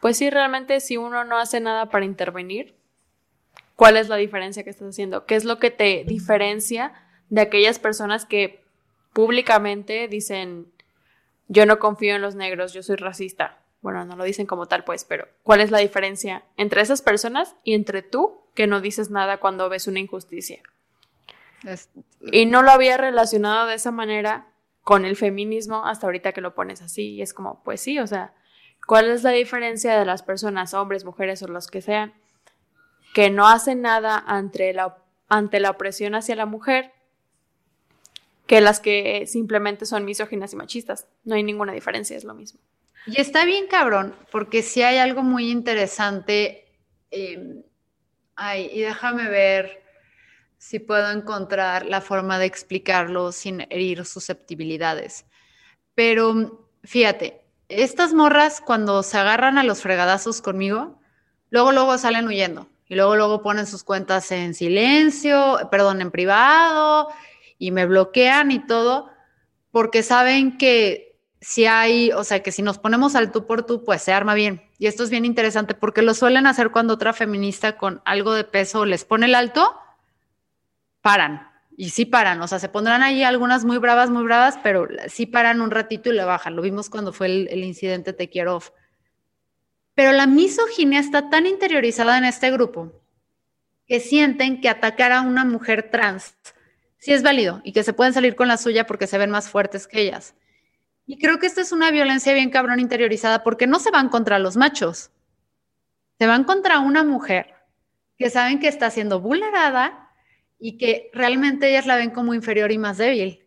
pues 0.00 0.16
sí 0.18 0.30
realmente 0.30 0.80
si 0.80 0.96
uno 0.96 1.24
no 1.24 1.38
hace 1.38 1.60
nada 1.60 1.86
para 1.90 2.04
intervenir 2.04 2.76
cuál 3.74 3.96
es 3.96 4.08
la 4.08 4.16
diferencia 4.16 4.62
que 4.64 4.70
estás 4.70 4.88
haciendo 4.88 5.26
qué 5.26 5.34
es 5.34 5.44
lo 5.44 5.58
que 5.58 5.70
te 5.70 6.04
diferencia 6.06 6.92
de 7.30 7.40
aquellas 7.40 7.78
personas 7.78 8.26
que 8.26 8.64
públicamente 9.12 10.08
dicen 10.08 10.72
yo 11.48 11.66
no 11.66 11.78
confío 11.78 12.16
en 12.16 12.22
los 12.22 12.34
negros, 12.34 12.72
yo 12.72 12.82
soy 12.82 12.96
racista. 12.96 13.58
Bueno, 13.80 14.04
no 14.04 14.16
lo 14.16 14.24
dicen 14.24 14.46
como 14.46 14.66
tal, 14.66 14.84
pues, 14.84 15.04
pero 15.04 15.28
¿cuál 15.42 15.60
es 15.60 15.70
la 15.70 15.78
diferencia 15.78 16.42
entre 16.56 16.80
esas 16.80 17.02
personas 17.02 17.54
y 17.62 17.74
entre 17.74 18.02
tú 18.02 18.40
que 18.54 18.66
no 18.66 18.80
dices 18.80 19.10
nada 19.10 19.38
cuando 19.38 19.68
ves 19.68 19.86
una 19.86 20.00
injusticia? 20.00 20.60
Y 22.20 22.46
no 22.46 22.62
lo 22.62 22.70
había 22.70 22.96
relacionado 22.96 23.66
de 23.66 23.74
esa 23.74 23.92
manera 23.92 24.48
con 24.86 25.04
el 25.04 25.16
feminismo 25.16 25.84
hasta 25.84 26.06
ahorita 26.06 26.30
que 26.30 26.40
lo 26.40 26.54
pones 26.54 26.80
así. 26.80 27.14
Y 27.14 27.20
es 27.20 27.34
como, 27.34 27.60
pues 27.64 27.80
sí, 27.80 27.98
o 27.98 28.06
sea, 28.06 28.32
¿cuál 28.86 29.10
es 29.10 29.24
la 29.24 29.32
diferencia 29.32 29.98
de 29.98 30.04
las 30.04 30.22
personas, 30.22 30.74
hombres, 30.74 31.04
mujeres 31.04 31.42
o 31.42 31.48
los 31.48 31.66
que 31.66 31.82
sean, 31.82 32.14
que 33.12 33.28
no 33.28 33.48
hacen 33.48 33.82
nada 33.82 34.22
ante 34.24 34.72
la, 34.72 34.96
ante 35.28 35.58
la 35.58 35.70
opresión 35.70 36.14
hacia 36.14 36.36
la 36.36 36.46
mujer 36.46 36.92
que 38.46 38.60
las 38.60 38.78
que 38.78 39.26
simplemente 39.26 39.86
son 39.86 40.04
misóginas 40.04 40.52
y 40.52 40.56
machistas. 40.56 41.08
No 41.24 41.34
hay 41.34 41.42
ninguna 41.42 41.72
diferencia, 41.72 42.16
es 42.16 42.22
lo 42.22 42.34
mismo. 42.34 42.60
Y 43.06 43.20
está 43.20 43.44
bien 43.44 43.66
cabrón, 43.66 44.14
porque 44.30 44.62
sí 44.62 44.82
hay 44.82 44.98
algo 44.98 45.24
muy 45.24 45.50
interesante. 45.50 46.64
Em, 47.10 47.64
ay, 48.36 48.70
y 48.72 48.82
déjame 48.82 49.28
ver 49.28 49.82
si 50.58 50.78
puedo 50.78 51.10
encontrar 51.10 51.86
la 51.86 52.00
forma 52.00 52.38
de 52.38 52.46
explicarlo 52.46 53.32
sin 53.32 53.62
herir 53.70 54.04
susceptibilidades. 54.04 55.26
Pero 55.94 56.68
fíjate, 56.82 57.42
estas 57.68 58.14
morras 58.14 58.60
cuando 58.60 59.02
se 59.02 59.18
agarran 59.18 59.58
a 59.58 59.64
los 59.64 59.80
fregadazos 59.80 60.40
conmigo, 60.40 61.00
luego, 61.50 61.72
luego 61.72 61.98
salen 61.98 62.26
huyendo. 62.26 62.68
Y 62.88 62.94
luego, 62.94 63.16
luego 63.16 63.42
ponen 63.42 63.66
sus 63.66 63.82
cuentas 63.82 64.30
en 64.30 64.54
silencio, 64.54 65.58
perdón, 65.70 66.00
en 66.00 66.12
privado, 66.12 67.08
y 67.58 67.72
me 67.72 67.86
bloquean 67.86 68.52
y 68.52 68.64
todo, 68.64 69.10
porque 69.72 70.04
saben 70.04 70.56
que 70.56 71.18
si 71.40 71.66
hay, 71.66 72.12
o 72.12 72.24
sea, 72.24 72.42
que 72.42 72.52
si 72.52 72.62
nos 72.62 72.78
ponemos 72.78 73.14
al 73.14 73.32
tú 73.32 73.46
por 73.46 73.64
tú, 73.64 73.84
pues 73.84 74.02
se 74.02 74.12
arma 74.12 74.34
bien. 74.34 74.62
Y 74.78 74.86
esto 74.86 75.02
es 75.02 75.10
bien 75.10 75.24
interesante 75.24 75.74
porque 75.74 76.02
lo 76.02 76.14
suelen 76.14 76.46
hacer 76.46 76.70
cuando 76.70 76.94
otra 76.94 77.12
feminista 77.12 77.76
con 77.76 78.02
algo 78.04 78.34
de 78.34 78.44
peso 78.44 78.84
les 78.84 79.04
pone 79.04 79.26
el 79.26 79.34
alto, 79.34 79.74
paran. 81.06 81.48
Y 81.76 81.90
sí 81.90 82.04
paran, 82.04 82.42
o 82.42 82.48
sea, 82.48 82.58
se 82.58 82.68
pondrán 82.68 83.00
ahí 83.04 83.22
algunas 83.22 83.64
muy 83.64 83.78
bravas, 83.78 84.10
muy 84.10 84.24
bravas, 84.24 84.58
pero 84.60 84.88
sí 85.06 85.24
paran 85.24 85.60
un 85.60 85.70
ratito 85.70 86.10
y 86.10 86.16
le 86.16 86.24
bajan. 86.24 86.56
Lo 86.56 86.62
vimos 86.62 86.90
cuando 86.90 87.12
fue 87.12 87.26
el, 87.26 87.62
incidente 87.62 88.12
Te 88.12 88.28
Quiero 88.28 88.56
Off. 88.56 88.70
Pero 89.94 90.10
la 90.10 90.26
misoginia 90.26 90.98
está 90.98 91.30
tan 91.30 91.46
interiorizada 91.46 92.18
en 92.18 92.24
este 92.24 92.50
grupo 92.50 92.92
que 93.86 94.00
sienten 94.00 94.60
que 94.60 94.68
atacar 94.68 95.12
a 95.12 95.20
una 95.20 95.44
mujer 95.44 95.90
trans 95.92 96.34
sí 96.98 97.12
es 97.12 97.22
válido 97.22 97.60
y 97.62 97.72
que 97.72 97.84
se 97.84 97.92
pueden 97.92 98.12
salir 98.12 98.34
con 98.34 98.48
la 98.48 98.56
suya 98.56 98.84
porque 98.84 99.06
se 99.06 99.16
ven 99.16 99.30
más 99.30 99.48
fuertes 99.48 99.86
que 99.86 100.00
ellas. 100.00 100.34
Y 101.06 101.18
creo 101.18 101.38
que 101.38 101.46
esta 101.46 101.60
es 101.60 101.70
una 101.70 101.92
violencia 101.92 102.32
bien 102.32 102.50
cabrón 102.50 102.80
interiorizada 102.80 103.44
porque 103.44 103.68
no 103.68 103.78
se 103.78 103.92
van 103.92 104.08
contra 104.08 104.40
los 104.40 104.56
machos, 104.56 105.12
se 106.18 106.26
van 106.26 106.42
contra 106.42 106.80
una 106.80 107.04
mujer 107.04 107.54
que 108.18 108.28
saben 108.28 108.58
que 108.58 108.66
está 108.66 108.90
siendo 108.90 109.20
vulnerada 109.20 110.05
y 110.58 110.78
que 110.78 111.10
realmente 111.12 111.68
ellas 111.68 111.86
la 111.86 111.96
ven 111.96 112.10
como 112.10 112.34
inferior 112.34 112.72
y 112.72 112.78
más 112.78 112.98
débil. 112.98 113.42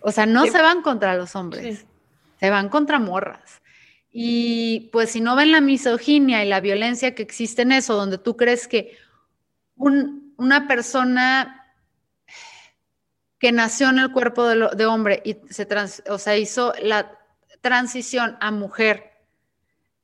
O 0.00 0.12
sea, 0.12 0.26
no 0.26 0.46
se 0.46 0.60
van 0.62 0.82
contra 0.82 1.16
los 1.16 1.34
hombres, 1.34 1.86
se 2.38 2.50
van 2.50 2.68
contra 2.68 2.98
morras. 2.98 3.60
Y 4.10 4.88
pues 4.92 5.10
si 5.10 5.20
no 5.20 5.36
ven 5.36 5.52
la 5.52 5.60
misoginia 5.60 6.44
y 6.44 6.48
la 6.48 6.60
violencia 6.60 7.14
que 7.14 7.22
existe 7.22 7.62
en 7.62 7.72
eso, 7.72 7.94
donde 7.94 8.18
tú 8.18 8.36
crees 8.36 8.68
que 8.68 8.96
un, 9.74 10.34
una 10.38 10.66
persona 10.68 11.66
que 13.38 13.52
nació 13.52 13.90
en 13.90 13.98
el 13.98 14.12
cuerpo 14.12 14.46
de, 14.48 14.86
hombre 14.86 15.22
y 15.24 15.36
se 15.50 15.68
o 16.08 16.18
sea, 16.18 16.36
hizo 16.36 16.72
la 16.80 17.18
transición 17.60 18.36
a 18.40 18.50
mujer, 18.50 19.12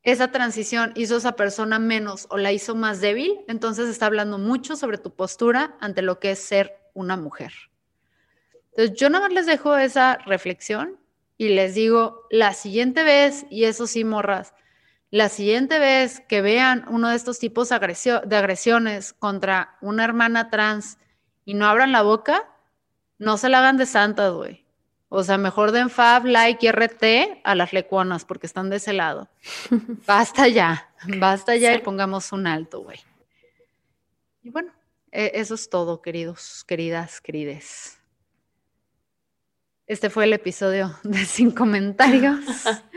esa 0.02 0.32
transición 0.32 0.92
hizo 0.96 1.14
a 1.14 1.18
esa 1.18 1.36
persona 1.36 1.78
menos 1.78 2.26
o 2.30 2.36
la 2.36 2.52
hizo 2.52 2.74
más 2.74 3.00
débil, 3.00 3.40
entonces 3.46 3.88
está 3.88 4.06
hablando 4.06 4.38
mucho 4.38 4.76
sobre 4.76 4.98
tu 4.98 5.14
postura 5.14 5.76
ante 5.80 6.02
lo 6.02 6.18
que 6.18 6.32
es 6.32 6.40
ser 6.40 6.76
una 6.94 7.16
mujer. 7.16 7.52
Entonces 8.70 8.96
yo 8.98 9.10
nada 9.10 9.26
más 9.26 9.32
les 9.32 9.46
dejo 9.46 9.76
esa 9.76 10.16
reflexión 10.26 10.98
y 11.38 11.50
les 11.50 11.74
digo, 11.74 12.26
la 12.30 12.52
siguiente 12.54 13.04
vez, 13.04 13.46
y 13.50 13.64
eso 13.64 13.86
sí, 13.86 14.04
morras, 14.04 14.54
la 15.10 15.28
siguiente 15.28 15.78
vez 15.78 16.20
que 16.20 16.40
vean 16.40 16.86
uno 16.88 17.10
de 17.10 17.16
estos 17.16 17.38
tipos 17.38 17.68
de 17.68 17.74
agresiones 18.36 19.12
contra 19.12 19.76
una 19.82 20.04
hermana 20.04 20.48
trans 20.50 20.98
y 21.44 21.54
no 21.54 21.66
abran 21.66 21.92
la 21.92 22.02
boca, 22.02 22.48
no 23.18 23.36
se 23.36 23.48
la 23.48 23.58
hagan 23.58 23.76
de 23.76 23.86
santa, 23.86 24.30
güey. 24.30 24.61
O 25.14 25.22
sea, 25.22 25.36
mejor 25.36 25.72
den 25.72 25.90
fab, 25.90 26.24
like 26.24 26.64
y 26.64 26.70
RT 26.72 27.42
a 27.44 27.54
las 27.54 27.74
lecuonas 27.74 28.24
porque 28.24 28.46
están 28.46 28.70
de 28.70 28.76
ese 28.76 28.94
lado. 28.94 29.28
Basta 30.06 30.48
ya, 30.48 30.90
basta 31.18 31.54
ya 31.54 31.74
y 31.74 31.80
pongamos 31.80 32.32
un 32.32 32.46
alto, 32.46 32.80
güey. 32.80 32.98
Y 34.42 34.48
bueno, 34.48 34.72
e-, 35.10 35.32
eso 35.34 35.54
es 35.54 35.68
todo, 35.68 36.00
queridos, 36.00 36.64
queridas, 36.66 37.20
querides. 37.20 37.98
Este 39.86 40.08
fue 40.08 40.24
el 40.24 40.32
episodio 40.32 40.98
de 41.02 41.26
Sin 41.26 41.50
Comentarios. 41.50 42.40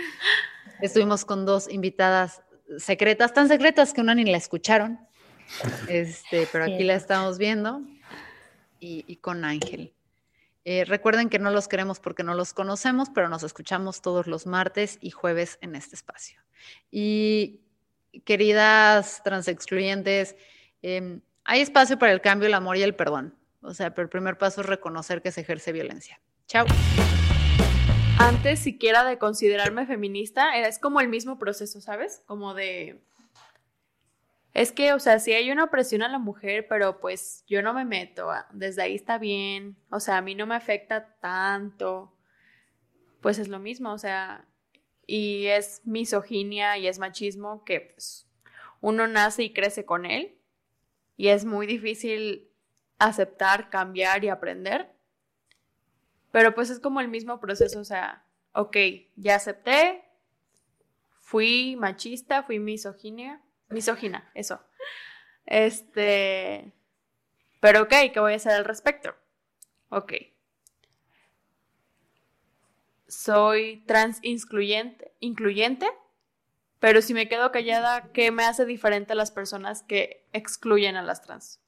Estuvimos 0.82 1.26
con 1.26 1.46
dos 1.46 1.70
invitadas 1.70 2.42
secretas, 2.78 3.34
tan 3.34 3.50
secretas 3.50 3.94
que 3.94 4.00
una 4.00 4.16
ni 4.16 4.24
la 4.24 4.38
escucharon, 4.38 5.06
este, 5.90 6.48
pero 6.50 6.64
aquí 6.64 6.86
la 6.86 6.96
estamos 6.96 7.38
viendo, 7.38 7.82
y, 8.80 9.18
con 9.18 9.44
Ángel. 9.44 9.95
Eh, 10.66 10.84
recuerden 10.86 11.30
que 11.30 11.40
no 11.40 11.52
los 11.52 11.68
queremos 11.68 12.00
porque 12.00 12.24
no 12.24 12.34
los 12.34 12.54
conocemos, 12.54 13.10
pero 13.14 13.30
nos 13.30 13.44
escuchamos 13.44 14.02
todos 14.02 14.28
los 14.28 14.46
martes 14.46 14.98
y 15.00 15.12
jueves 15.12 15.58
en 15.62 15.76
este 15.76 15.96
espacio. 15.96 16.40
Y 16.92 17.62
queridas 18.26 19.22
transexcluyentes, 19.24 20.36
eh, 20.82 21.20
hay 21.44 21.62
espacio 21.62 21.98
para 21.98 22.12
el 22.12 22.22
cambio, 22.22 22.48
el 22.48 22.54
amor 22.54 22.78
y 22.78 22.84
el 22.84 22.96
perdón. 22.96 23.36
O 23.62 23.74
sea, 23.74 23.94
pero 23.94 24.04
el 24.04 24.10
primer 24.10 24.38
paso 24.38 24.62
es 24.62 24.68
reconocer 24.68 25.22
que 25.22 25.32
se 25.32 25.42
ejerce 25.42 25.72
violencia. 25.72 26.20
Chao 26.48 26.66
antes 28.18 28.60
siquiera 28.60 29.04
de 29.04 29.18
considerarme 29.18 29.86
feminista, 29.86 30.58
es 30.58 30.80
como 30.80 31.02
el 31.02 31.08
mismo 31.10 31.38
proceso, 31.38 31.82
¿sabes? 31.82 32.22
Como 32.26 32.54
de... 32.54 33.00
Es 34.56 34.72
que, 34.72 34.94
o 34.94 35.00
sea, 35.00 35.20
sí 35.20 35.34
hay 35.34 35.52
una 35.52 35.66
opresión 35.66 36.02
a 36.02 36.08
la 36.08 36.18
mujer, 36.18 36.66
pero 36.70 37.02
pues 37.02 37.44
yo 37.46 37.62
no 37.62 37.74
me 37.74 37.84
meto, 37.84 38.32
ah, 38.32 38.48
desde 38.54 38.84
ahí 38.84 38.96
está 38.96 39.18
bien, 39.18 39.76
o 39.90 40.00
sea, 40.00 40.16
a 40.16 40.22
mí 40.22 40.34
no 40.34 40.48
me 40.48 40.56
afecta 40.56 41.18
tanto, 41.20 42.18
pues 43.20 43.38
es 43.38 43.50
lo 43.50 43.60
mismo, 43.60 43.92
o 43.92 43.98
sea, 43.98 44.48
y 45.06 45.48
es 45.48 45.82
misoginia 45.84 46.78
y 46.78 46.88
es 46.88 47.00
machismo 47.00 47.66
que 47.66 47.82
pues, 47.82 48.30
uno 48.80 49.08
nace 49.08 49.44
y 49.44 49.52
crece 49.52 49.84
con 49.84 50.06
él, 50.06 50.40
y 51.18 51.28
es 51.28 51.44
muy 51.44 51.68
difícil 51.68 52.50
aceptar, 52.98 53.70
cambiar 53.70 54.24
y 54.24 54.30
aprender, 54.30 54.90
pero 56.32 56.56
pues 56.56 56.70
es 56.70 56.80
como 56.80 57.02
el 57.02 57.10
mismo 57.10 57.42
proceso, 57.42 57.82
o 57.82 57.86
sea, 57.86 58.26
ok, 58.54 58.78
ya 59.18 59.36
acepté, 59.36 60.06
fui 61.20 61.76
machista, 61.76 62.42
fui 62.44 62.58
misoginia, 62.60 63.42
misógina, 63.70 64.30
eso. 64.34 64.62
Este, 65.46 66.74
pero 67.60 67.84
ok, 67.84 67.94
¿qué 68.14 68.20
voy 68.20 68.34
a 68.34 68.38
hacer 68.38 68.54
al 68.54 68.66
respecto? 68.66 69.16
Ok. 69.90 70.14
soy 73.08 73.84
trans 73.86 74.20
incluyente, 74.24 75.14
incluyente, 75.20 75.88
pero 76.80 77.02
si 77.02 77.14
me 77.14 77.30
quedo 77.30 77.52
callada, 77.52 78.12
¿qué 78.12 78.32
me 78.32 78.44
hace 78.44 78.66
diferente 78.66 79.14
a 79.14 79.16
las 79.16 79.32
personas 79.32 79.84
que 79.84 80.28
excluyen 80.34 80.96
a 80.98 81.04
las 81.04 81.22
trans? 81.22 81.62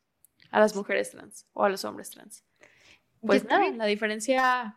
A 0.52 0.60
las 0.60 0.76
mujeres 0.76 1.12
trans 1.12 1.48
o 1.54 1.64
a 1.64 1.70
los 1.70 1.86
hombres 1.86 2.10
trans. 2.10 2.44
Pues 3.22 3.46
nada, 3.46 3.70
la 3.72 3.86
diferencia 3.86 4.76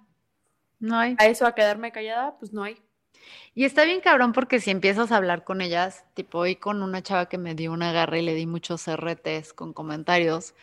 no 0.78 0.98
hay. 0.98 1.16
A 1.18 1.26
eso, 1.26 1.46
a 1.46 1.54
quedarme 1.54 1.92
callada, 1.92 2.38
pues 2.38 2.52
no 2.52 2.62
hay. 2.62 2.82
Y 3.54 3.64
está 3.64 3.84
bien 3.84 4.00
cabrón 4.00 4.32
porque 4.32 4.60
si 4.60 4.70
empiezas 4.70 5.12
a 5.12 5.16
hablar 5.16 5.44
con 5.44 5.60
ellas, 5.60 6.04
tipo 6.14 6.38
hoy 6.38 6.56
con 6.56 6.82
una 6.82 7.02
chava 7.02 7.28
que 7.28 7.38
me 7.38 7.54
dio 7.54 7.72
una 7.72 7.92
garra 7.92 8.18
y 8.18 8.22
le 8.22 8.34
di 8.34 8.46
muchos 8.46 8.86
RTs 8.88 9.52
con 9.52 9.72
comentarios, 9.72 10.54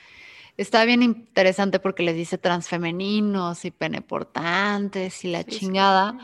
está 0.57 0.85
bien 0.85 1.03
interesante 1.03 1.79
porque 1.79 2.03
les 2.03 2.15
dice 2.15 2.37
transfemeninos 2.37 3.65
y 3.65 3.71
peneportantes 3.71 5.23
y 5.25 5.31
la 5.31 5.43
chingada. 5.43 6.17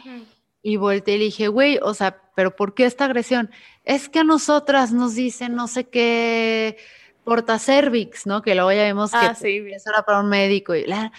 Y 0.61 0.77
volteé 0.77 1.15
y 1.15 1.17
le 1.19 1.25
dije, 1.25 1.47
güey, 1.49 1.77
o 1.81 1.93
sea, 1.93 2.21
pero 2.35 2.55
¿por 2.55 2.73
qué 2.73 2.85
esta 2.85 3.05
agresión? 3.05 3.51
Es 3.83 4.07
que 4.07 4.19
a 4.19 4.23
nosotras 4.23 4.93
nos 4.93 5.15
dicen 5.15 5.55
no 5.55 5.67
sé 5.67 5.89
qué 5.89 6.77
portacervix, 7.23 8.25
¿no? 8.25 8.41
Que 8.41 8.55
luego 8.55 8.71
ya 8.71 8.85
vimos 8.85 9.11
que 9.11 9.17
ah, 9.17 9.35
sí. 9.35 9.63
eso 9.67 9.89
era 9.89 10.03
para 10.03 10.19
un 10.19 10.29
médico 10.29 10.75
y, 10.75 10.85
la, 10.85 11.11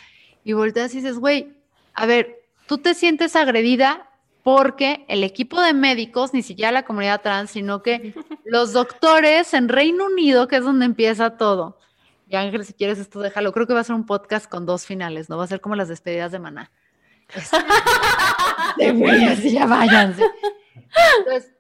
y 0.43 0.53
volteas 0.53 0.93
y 0.95 0.99
dices, 0.99 1.19
güey, 1.19 1.53
a 1.95 2.07
ver, 2.07 2.43
tú 2.67 2.79
te 2.79 2.95
sientes 2.95 3.37
agredida 3.37 4.11
porque 4.45 5.07
el 5.09 5.25
equipo 5.25 5.63
de 5.63 5.73
médicos, 5.73 6.35
ni 6.35 6.43
siquiera 6.43 6.71
la 6.71 6.85
comunidad 6.85 7.23
trans, 7.23 7.51
sino 7.51 7.83
que 7.83 8.15
los 8.45 8.75
doctores 8.75 9.55
en 9.55 9.71
Reino 9.71 10.05
Unido, 10.05 10.49
que 10.49 10.57
es 10.57 10.65
donde 10.65 10.85
empieza 10.85 11.39
todo. 11.39 11.79
Y 12.29 12.37
Ángel, 12.37 12.63
si 12.67 12.75
quieres 12.75 12.99
esto, 12.99 13.21
déjalo. 13.21 13.55
Creo 13.55 13.67
que 13.67 13.73
va 13.73 13.81
a 13.81 13.85
ser 13.85 13.97
un 13.97 14.05
podcast 14.05 14.47
con 14.47 14.67
dos 14.67 14.85
finales, 14.85 15.31
¿no? 15.31 15.39
Va 15.39 15.45
a 15.45 15.47
ser 15.47 15.63
como 15.63 15.77
las 15.77 15.89
despedidas 15.89 16.31
de 16.31 16.41
Maná. 16.41 16.71
de 18.77 19.51
ya 19.51 19.65
váyanse. 19.65 20.23
Entonces, 21.21 21.51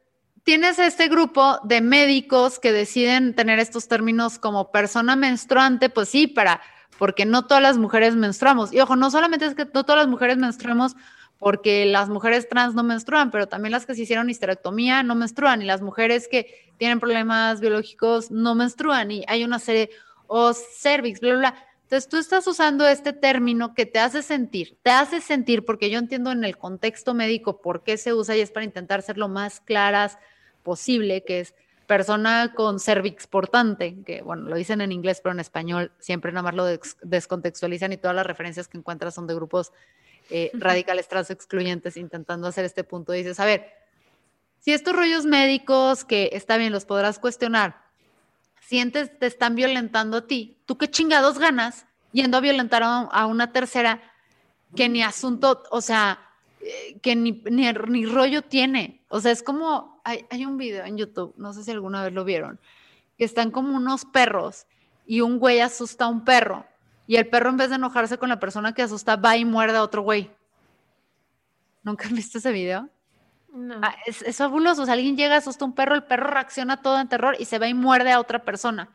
tienes 0.42 0.79
este 0.79 1.09
grupo 1.09 1.61
de 1.64 1.81
médicos 1.81 2.59
que 2.59 2.70
deciden 2.70 3.35
tener 3.35 3.61
estos 3.61 3.88
términos 3.88 4.38
como 4.38 4.70
persona 4.70 5.16
menstruante, 5.16 5.88
pues 5.88 6.11
sí, 6.11 6.27
para 6.27 6.61
porque 6.99 7.25
no 7.25 7.47
todas 7.47 7.62
las 7.62 7.79
mujeres 7.79 8.14
menstruamos. 8.14 8.75
Y 8.75 8.81
ojo, 8.81 8.94
no 8.94 9.11
solamente 9.11 9.47
es 9.47 9.55
que 9.55 9.64
no 9.64 9.85
todas 9.85 10.03
las 10.03 10.09
mujeres 10.09 10.37
menstruamos 10.37 10.97
porque 11.38 11.85
las 11.87 12.09
mujeres 12.09 12.49
trans 12.49 12.75
no 12.75 12.83
menstruan, 12.83 13.31
pero 13.31 13.49
también 13.49 13.73
las 13.73 13.87
que 13.87 13.94
se 13.94 14.03
hicieron 14.03 14.31
histerectomía 14.31 15.03
no 15.03 15.14
menstruan 15.14 15.62
y 15.62 15.64
las 15.64 15.83
mujeres 15.83 16.29
que 16.29 16.73
tienen 16.79 17.01
problemas 17.01 17.61
biológicos 17.61 18.31
no 18.31 18.55
menstruan 18.55 19.11
y 19.11 19.25
hay 19.27 19.44
una 19.44 19.59
serie, 19.59 19.90
o 20.27 20.53
cervix, 20.53 21.20
bla, 21.20 21.31
bla, 21.31 21.38
bla. 21.38 21.66
Entonces 21.83 22.09
tú 22.09 22.16
estás 22.16 22.47
usando 22.47 22.87
este 22.87 23.12
término 23.12 23.75
que 23.75 23.85
te 23.85 23.99
hace 23.99 24.23
sentir, 24.23 24.79
te 24.83 24.90
hace 24.90 25.20
sentir, 25.20 25.64
porque 25.64 25.90
yo 25.90 25.99
entiendo 25.99 26.33
en 26.33 26.42
el 26.44 26.57
contexto 26.57 27.12
médico 27.12 27.61
por 27.61 27.83
qué 27.83 27.99
se 27.99 28.14
usa 28.14 28.37
y 28.37 28.40
es 28.40 28.51
para 28.51 28.64
intentar 28.64 29.03
ser 29.03 29.18
lo 29.18 29.29
más 29.29 29.61
claras 29.61 30.18
posible, 30.62 31.25
que 31.25 31.40
es 31.40 31.55
persona 31.87 32.55
con 32.55 32.81
cervix 32.81 33.27
portante, 33.27 33.97
que 34.05 34.23
bueno, 34.23 34.49
lo 34.49 34.57
dicen 34.57 34.81
en 34.81 34.92
inglés, 34.92 35.20
pero 35.23 35.35
en 35.35 35.40
español 35.40 35.92
siempre 35.99 36.33
nada 36.33 36.42
más 36.42 36.55
lo 36.55 36.64
descontextualizan 37.03 37.92
y 37.92 37.99
todas 37.99 38.16
las 38.16 38.27
referencias 38.27 38.66
que 38.66 38.79
encuentras 38.79 39.14
son 39.14 39.27
de 39.27 39.35
grupos 39.35 39.73
eh, 40.31 40.51
radicales 40.55 41.09
trans 41.09 41.31
excluyentes 41.31 41.97
intentando 41.97 42.49
hacer 42.49 42.65
este 42.65 42.85
punto. 42.85 43.13
Dices, 43.13 43.41
a 43.41 43.45
ver, 43.45 43.73
si 44.61 44.73
estos 44.73 44.95
rollos 44.95 45.27
médicos 45.27 46.05
que 46.05 46.31
está 46.33 46.57
bien, 46.57 46.73
los 46.73 46.85
podrás 46.85 47.19
cuestionar, 47.19 47.83
sientes 48.61 49.19
te 49.19 49.27
están 49.27 49.55
violentando 49.55 50.19
a 50.19 50.27
ti, 50.27 50.57
¿tú 50.65 50.79
qué 50.79 50.91
chingados 50.91 51.39
ganas 51.39 51.87
yendo 52.13 52.39
a 52.39 52.41
violentar 52.41 52.83
a 52.85 53.27
una 53.27 53.53
tercera 53.53 54.01
que 54.75 54.89
ni 54.89 55.03
asunto, 55.03 55.63
o 55.71 55.81
sea, 55.81 56.19
eh, 56.61 56.99
que 57.01 57.17
ni, 57.17 57.43
ni, 57.51 58.07
rollo 58.07 58.43
tiene. 58.43 59.05
O 59.09 59.21
sea, 59.21 59.33
es 59.33 59.43
como, 59.43 60.01
hay, 60.05 60.25
hay, 60.31 60.47
un 60.47 60.57
video 60.57 60.85
en 60.85 60.97
YouTube, 60.97 61.35
no 61.37 61.53
sé 61.53 61.65
si 61.65 61.71
alguna 61.71 62.03
vez 62.03 62.13
lo 62.13 62.25
vieron, 62.25 62.59
que 63.19 63.25
están 63.25 63.51
como 63.51 63.77
unos 63.77 64.05
perros 64.05 64.67
y 65.07 65.21
un 65.21 65.39
güey 65.39 65.61
asusta 65.61 66.07
a 66.07 66.09
un 66.09 66.25
perro 66.25 66.67
y 67.07 67.17
el 67.17 67.29
perro 67.29 67.51
en 67.51 67.57
vez 67.57 67.71
de 67.71 67.77
enojarse 67.77 68.19
con 68.19 68.29
la 68.29 68.40
persona 68.40 68.75
que 68.75 68.83
asusta 68.83 69.17
va 69.17 69.37
y 69.37 69.45
muerde 69.45 69.79
a 69.79 69.83
otro 69.83 70.03
güey. 70.03 70.31
¿Nunca 71.83 72.07
has 72.07 72.12
visto 72.12 72.38
ese 72.38 72.53
video? 72.53 72.88
No. 73.53 73.81
Ah, 73.83 73.95
es, 74.07 74.23
es, 74.23 74.37
fabuloso. 74.37 74.83
O 74.83 74.85
sea, 74.85 74.95
alguien 74.95 75.17
llega, 75.17 75.37
asusta 75.37 75.64
a 75.64 75.69
un 75.69 75.75
perro, 75.75 75.95
el 75.95 76.05
perro 76.05 76.29
reacciona 76.29 76.83
todo 76.83 76.99
en 76.99 77.09
terror 77.09 77.37
y 77.38 77.45
se 77.45 77.59
va 77.59 77.69
y 77.69 77.75
muerde 77.75 78.11
a 78.11 78.21
otra 78.21 78.43
persona. 78.43 78.90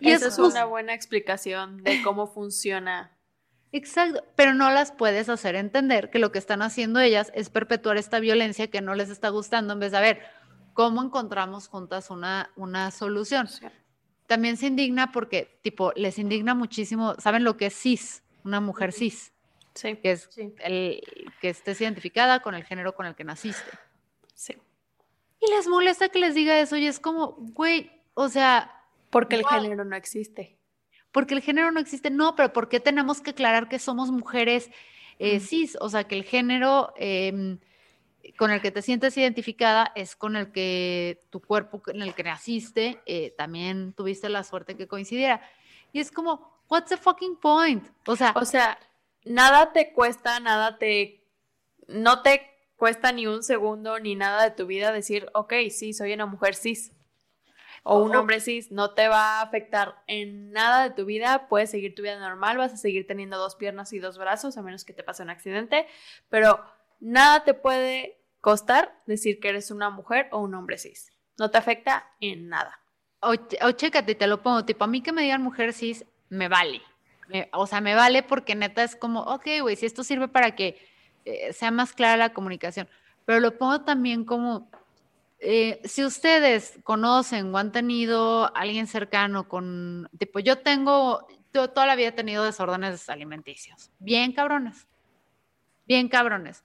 Y 0.00 0.10
Esa 0.10 0.28
es 0.28 0.38
una 0.38 0.64
buena 0.64 0.92
explicación 0.92 1.82
de 1.82 2.02
cómo 2.02 2.26
funciona 2.34 3.14
Exacto, 3.74 4.22
pero 4.36 4.54
no 4.54 4.70
las 4.70 4.92
puedes 4.92 5.28
hacer 5.28 5.56
entender 5.56 6.08
que 6.08 6.20
lo 6.20 6.30
que 6.30 6.38
están 6.38 6.62
haciendo 6.62 7.00
ellas 7.00 7.32
es 7.34 7.50
perpetuar 7.50 7.96
esta 7.96 8.20
violencia 8.20 8.70
que 8.70 8.80
no 8.80 8.94
les 8.94 9.10
está 9.10 9.30
gustando 9.30 9.72
en 9.72 9.80
vez 9.80 9.90
de 9.90 9.98
a 9.98 10.00
ver 10.00 10.22
cómo 10.74 11.02
encontramos 11.02 11.66
juntas 11.66 12.08
una, 12.08 12.52
una 12.54 12.92
solución. 12.92 13.48
También 14.34 14.56
se 14.56 14.66
indigna 14.66 15.12
porque, 15.12 15.58
tipo, 15.62 15.92
les 15.94 16.18
indigna 16.18 16.54
muchísimo, 16.54 17.14
¿saben 17.20 17.44
lo 17.44 17.56
que 17.56 17.66
es 17.66 17.74
cis? 17.74 18.24
Una 18.42 18.58
mujer 18.60 18.92
cis. 18.92 19.32
Sí. 19.74 19.94
Que 19.96 20.10
es 20.10 20.28
el 20.58 21.00
que 21.40 21.50
estés 21.50 21.80
identificada 21.80 22.40
con 22.40 22.56
el 22.56 22.64
género 22.64 22.96
con 22.96 23.06
el 23.06 23.14
que 23.14 23.22
naciste. 23.22 23.70
Sí. 24.34 24.56
Y 25.40 25.50
les 25.50 25.68
molesta 25.68 26.08
que 26.08 26.18
les 26.18 26.34
diga 26.34 26.58
eso 26.58 26.76
y 26.76 26.88
es 26.88 26.98
como, 26.98 27.36
güey, 27.38 27.92
o 28.14 28.28
sea... 28.28 28.82
Porque 29.10 29.36
el 29.36 29.46
género 29.46 29.84
no 29.84 29.94
existe 29.94 30.58
porque 31.14 31.34
el 31.34 31.42
género 31.42 31.70
no 31.70 31.78
existe, 31.78 32.10
no, 32.10 32.34
pero 32.34 32.52
¿por 32.52 32.68
qué 32.68 32.80
tenemos 32.80 33.20
que 33.20 33.30
aclarar 33.30 33.68
que 33.68 33.78
somos 33.78 34.10
mujeres 34.10 34.68
eh, 35.20 35.38
cis? 35.38 35.78
O 35.80 35.88
sea, 35.88 36.02
que 36.08 36.16
el 36.16 36.24
género 36.24 36.92
em, 36.96 37.60
con 38.36 38.50
el 38.50 38.60
que 38.60 38.70
te 38.70 38.82
sientes 38.82 39.16
identificada 39.16 39.92
es 39.94 40.16
con 40.16 40.36
el 40.36 40.52
que 40.52 41.20
tu 41.30 41.40
cuerpo, 41.40 41.82
en 41.88 42.02
el 42.02 42.14
que 42.14 42.22
naciste, 42.22 43.00
eh, 43.06 43.34
también 43.36 43.92
tuviste 43.92 44.28
la 44.28 44.44
suerte 44.44 44.76
que 44.76 44.88
coincidiera. 44.88 45.42
Y 45.92 46.00
es 46.00 46.10
como, 46.10 46.60
what's 46.68 46.88
the 46.88 46.96
fucking 46.96 47.36
point? 47.36 47.86
O 48.06 48.16
sea, 48.16 48.32
o 48.36 48.44
sea, 48.44 48.78
nada 49.24 49.72
te 49.72 49.92
cuesta, 49.92 50.40
nada 50.40 50.78
te, 50.78 51.24
no 51.86 52.22
te 52.22 52.50
cuesta 52.76 53.12
ni 53.12 53.26
un 53.26 53.42
segundo 53.42 53.98
ni 53.98 54.14
nada 54.14 54.42
de 54.44 54.50
tu 54.50 54.66
vida 54.66 54.92
decir, 54.92 55.28
ok, 55.34 55.54
sí, 55.70 55.92
soy 55.92 56.12
una 56.12 56.26
mujer 56.26 56.54
cis 56.54 56.92
o 57.86 58.02
un 58.02 58.16
hombre 58.16 58.40
cis 58.40 58.72
no 58.72 58.94
te 58.94 59.08
va 59.08 59.38
a 59.38 59.42
afectar 59.42 60.02
en 60.06 60.50
nada 60.52 60.88
de 60.88 60.94
tu 60.94 61.04
vida, 61.04 61.48
puedes 61.48 61.70
seguir 61.70 61.94
tu 61.94 62.02
vida 62.02 62.18
normal, 62.18 62.56
vas 62.56 62.72
a 62.72 62.76
seguir 62.78 63.06
teniendo 63.06 63.36
dos 63.36 63.56
piernas 63.56 63.92
y 63.92 63.98
dos 63.98 64.16
brazos, 64.16 64.56
a 64.56 64.62
menos 64.62 64.86
que 64.86 64.94
te 64.94 65.02
pase 65.02 65.22
un 65.22 65.28
accidente, 65.28 65.86
pero 66.30 66.64
nada 67.04 67.44
te 67.44 67.54
puede 67.54 68.18
costar 68.40 69.00
decir 69.06 69.38
que 69.38 69.50
eres 69.50 69.70
una 69.70 69.90
mujer 69.90 70.28
o 70.32 70.40
un 70.40 70.54
hombre 70.54 70.78
cis. 70.78 71.12
No 71.38 71.50
te 71.50 71.58
afecta 71.58 72.10
en 72.20 72.48
nada. 72.48 72.80
O, 73.20 73.32
o 73.32 73.70
chécate, 73.72 74.14
te 74.14 74.26
lo 74.26 74.42
pongo, 74.42 74.64
tipo, 74.64 74.84
a 74.84 74.86
mí 74.86 75.02
que 75.02 75.12
me 75.12 75.22
digan 75.22 75.42
mujer 75.42 75.72
cis, 75.72 76.04
me 76.28 76.48
vale. 76.48 76.82
o 77.52 77.66
sea, 77.66 77.80
me 77.80 77.94
vale 77.94 78.22
porque 78.22 78.54
neta 78.54 78.82
es 78.82 78.96
como, 78.96 79.20
ok, 79.20 79.46
güey, 79.60 79.76
si 79.76 79.86
esto 79.86 80.02
sirve 80.04 80.28
para 80.28 80.54
que 80.54 80.78
eh, 81.24 81.52
sea 81.52 81.70
más 81.70 81.92
clara 81.92 82.16
la 82.16 82.32
comunicación, 82.32 82.88
pero 83.24 83.40
lo 83.40 83.56
pongo 83.56 83.82
también 83.82 84.24
como 84.24 84.70
eh, 85.38 85.80
si 85.84 86.04
ustedes 86.04 86.78
conocen 86.84 87.54
o 87.54 87.58
han 87.58 87.72
tenido 87.72 88.54
alguien 88.56 88.86
cercano 88.86 89.48
con, 89.48 90.08
tipo, 90.18 90.38
yo 90.38 90.58
tengo, 90.58 91.26
yo 91.52 91.68
toda 91.70 91.86
la 91.86 91.96
vida 91.96 92.08
he 92.08 92.12
tenido 92.12 92.44
desórdenes 92.44 93.08
alimenticios, 93.08 93.90
bien 93.98 94.32
cabrones, 94.32 94.86
bien 95.86 96.08
cabrones. 96.08 96.62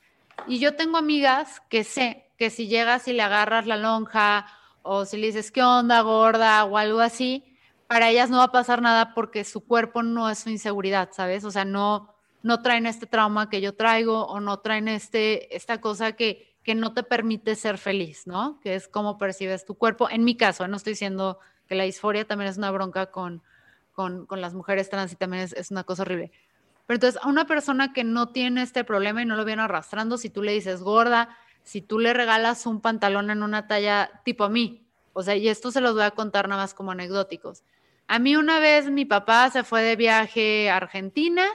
Y 0.48 0.60
yo 0.60 0.76
tengo 0.76 0.98
amigas 0.98 1.62
que 1.70 1.84
sé 1.84 2.32
que 2.38 2.50
si 2.50 2.68
llegas 2.68 3.08
y 3.08 3.14
le 3.14 3.22
agarras 3.22 3.68
la 3.68 3.78
lonja 3.78 4.46
o 4.82 5.06
si 5.06 5.18
le 5.18 5.28
dices, 5.28 5.52
¿qué 5.52 5.62
onda, 5.64 6.02
gorda? 6.02 6.64
o 6.66 6.78
algo 6.78 7.00
así, 7.02 7.58
para 7.88 8.10
ellas 8.10 8.30
no 8.30 8.38
va 8.38 8.46
a 8.46 8.52
pasar 8.52 8.82
nada 8.82 9.14
porque 9.14 9.44
su 9.44 9.66
cuerpo 9.66 10.04
no 10.04 10.30
es 10.30 10.40
su 10.40 10.50
inseguridad, 10.50 11.10
¿sabes? 11.12 11.44
O 11.44 11.52
sea, 11.52 11.66
no, 11.66 12.14
no 12.44 12.62
traen 12.62 12.86
este 12.86 13.08
trauma 13.08 13.50
que 13.50 13.62
yo 13.62 13.76
traigo 13.76 14.26
o 14.26 14.40
no 14.40 14.60
traen 14.60 14.88
este, 14.88 15.56
esta 15.56 15.82
cosa 15.82 16.14
que, 16.14 16.56
que 16.64 16.76
no 16.76 16.94
te 16.94 17.04
permite 17.04 17.56
ser 17.56 17.78
feliz, 17.78 18.28
¿no? 18.28 18.60
Que 18.62 18.76
es 18.76 18.88
cómo 18.88 19.18
percibes 19.18 19.66
tu 19.66 19.76
cuerpo. 19.76 20.10
En 20.10 20.24
mi 20.24 20.38
caso, 20.38 20.68
no 20.68 20.78
estoy 20.78 20.94
diciendo 20.94 21.40
que 21.68 21.76
la 21.76 21.84
disforia 21.84 22.26
también 22.26 22.50
es 22.50 22.58
una 22.58 22.72
bronca 22.72 23.12
con, 23.12 23.44
con, 23.94 24.42
las 24.42 24.54
mujeres 24.54 24.90
trans 24.90 25.12
y 25.12 25.16
también 25.16 25.44
es, 25.44 25.72
una 25.72 25.84
cosa 25.84 26.04
horrible. 26.04 26.32
Pero 26.90 26.96
entonces, 26.96 27.22
a 27.22 27.28
una 27.28 27.46
persona 27.46 27.94
que 27.94 28.04
no 28.04 28.30
tiene 28.30 28.64
este 28.64 28.84
problema 28.84 29.22
y 29.22 29.26
no 29.28 29.36
lo 29.36 29.46
viene 29.46 29.62
arrastrando, 29.62 30.18
si 30.18 30.32
tú 30.32 30.42
le 30.42 30.54
dices 30.54 30.82
gorda, 30.82 31.38
si 31.62 31.84
tú 31.84 32.00
le 32.00 32.14
regalas 32.14 32.66
un 32.66 32.82
pantalón 32.82 33.30
en 33.30 33.44
una 33.44 33.68
talla 33.68 34.10
tipo 34.26 34.44
a 34.44 34.50
mí, 34.50 34.88
o 35.14 35.22
sea, 35.22 35.36
y 35.36 35.50
esto 35.50 35.70
se 35.70 35.82
los 35.82 35.94
voy 35.94 36.02
a 36.02 36.10
contar 36.10 36.50
nada 36.50 36.64
más 36.64 36.74
como 36.74 36.90
anecdóticos. 36.90 37.64
A 38.08 38.18
mí 38.18 38.36
una 38.36 38.58
vez 38.58 38.90
mi 38.90 39.06
papá 39.06 39.52
se 39.52 39.64
fue 39.64 39.84
de 39.84 39.98
viaje 39.98 40.72
a 40.72 40.78
Argentina 40.78 41.46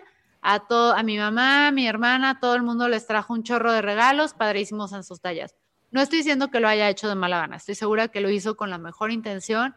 a, 0.41 0.69
todo, 0.69 0.95
a 0.95 1.03
mi 1.03 1.19
mamá, 1.19 1.67
a 1.67 1.73
mi 1.73 1.89
hermana, 1.89 2.39
todo 2.39 2.55
el 2.55 2.63
mundo 2.63 2.87
les 2.87 3.05
trajo 3.09 3.33
un 3.33 3.43
chorro 3.43 3.73
de 3.73 3.83
regalos 3.83 4.35
padrísimos 4.35 4.93
en 4.93 5.03
sus 5.03 5.21
tallas. 5.21 5.57
No 5.91 6.01
estoy 6.01 6.19
diciendo 6.19 6.53
que 6.53 6.61
lo 6.61 6.69
haya 6.69 6.89
hecho 6.89 7.09
de 7.09 7.17
mala 7.17 7.39
gana, 7.39 7.57
estoy 7.57 7.75
segura 7.75 8.07
que 8.07 8.21
lo 8.21 8.31
hizo 8.31 8.57
con 8.57 8.71
la 8.71 8.79
mejor 8.79 9.11
intención 9.11 9.75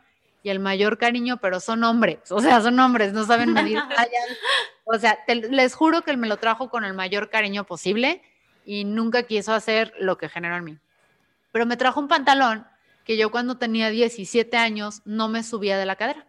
y 0.47 0.49
el 0.49 0.59
mayor 0.59 0.97
cariño, 0.97 1.41
pero 1.41 1.59
son 1.59 1.83
hombres, 1.83 2.31
o 2.31 2.39
sea, 2.39 2.61
son 2.61 2.79
hombres, 2.79 3.11
no 3.11 3.25
saben 3.25 3.51
medir 3.51 3.79
tallas. 3.95 4.23
O 4.85 4.97
sea, 4.97 5.19
les 5.27 5.75
juro 5.75 6.03
que 6.03 6.11
él 6.11 6.17
me 6.17 6.29
lo 6.29 6.37
trajo 6.37 6.69
con 6.69 6.85
el 6.85 6.93
mayor 6.93 7.29
cariño 7.29 7.65
posible 7.65 8.21
y 8.63 8.85
nunca 8.85 9.23
quiso 9.23 9.53
hacer 9.53 9.93
lo 9.99 10.17
que 10.17 10.29
generó 10.29 10.55
en 10.55 10.63
mí. 10.63 10.77
Pero 11.51 11.65
me 11.65 11.75
trajo 11.75 11.99
un 11.99 12.07
pantalón 12.07 12.65
que 13.03 13.17
yo 13.17 13.29
cuando 13.29 13.57
tenía 13.57 13.89
17 13.89 14.55
años 14.55 15.01
no 15.03 15.27
me 15.27 15.43
subía 15.43 15.77
de 15.77 15.85
la 15.85 15.97
cadera. 15.97 16.25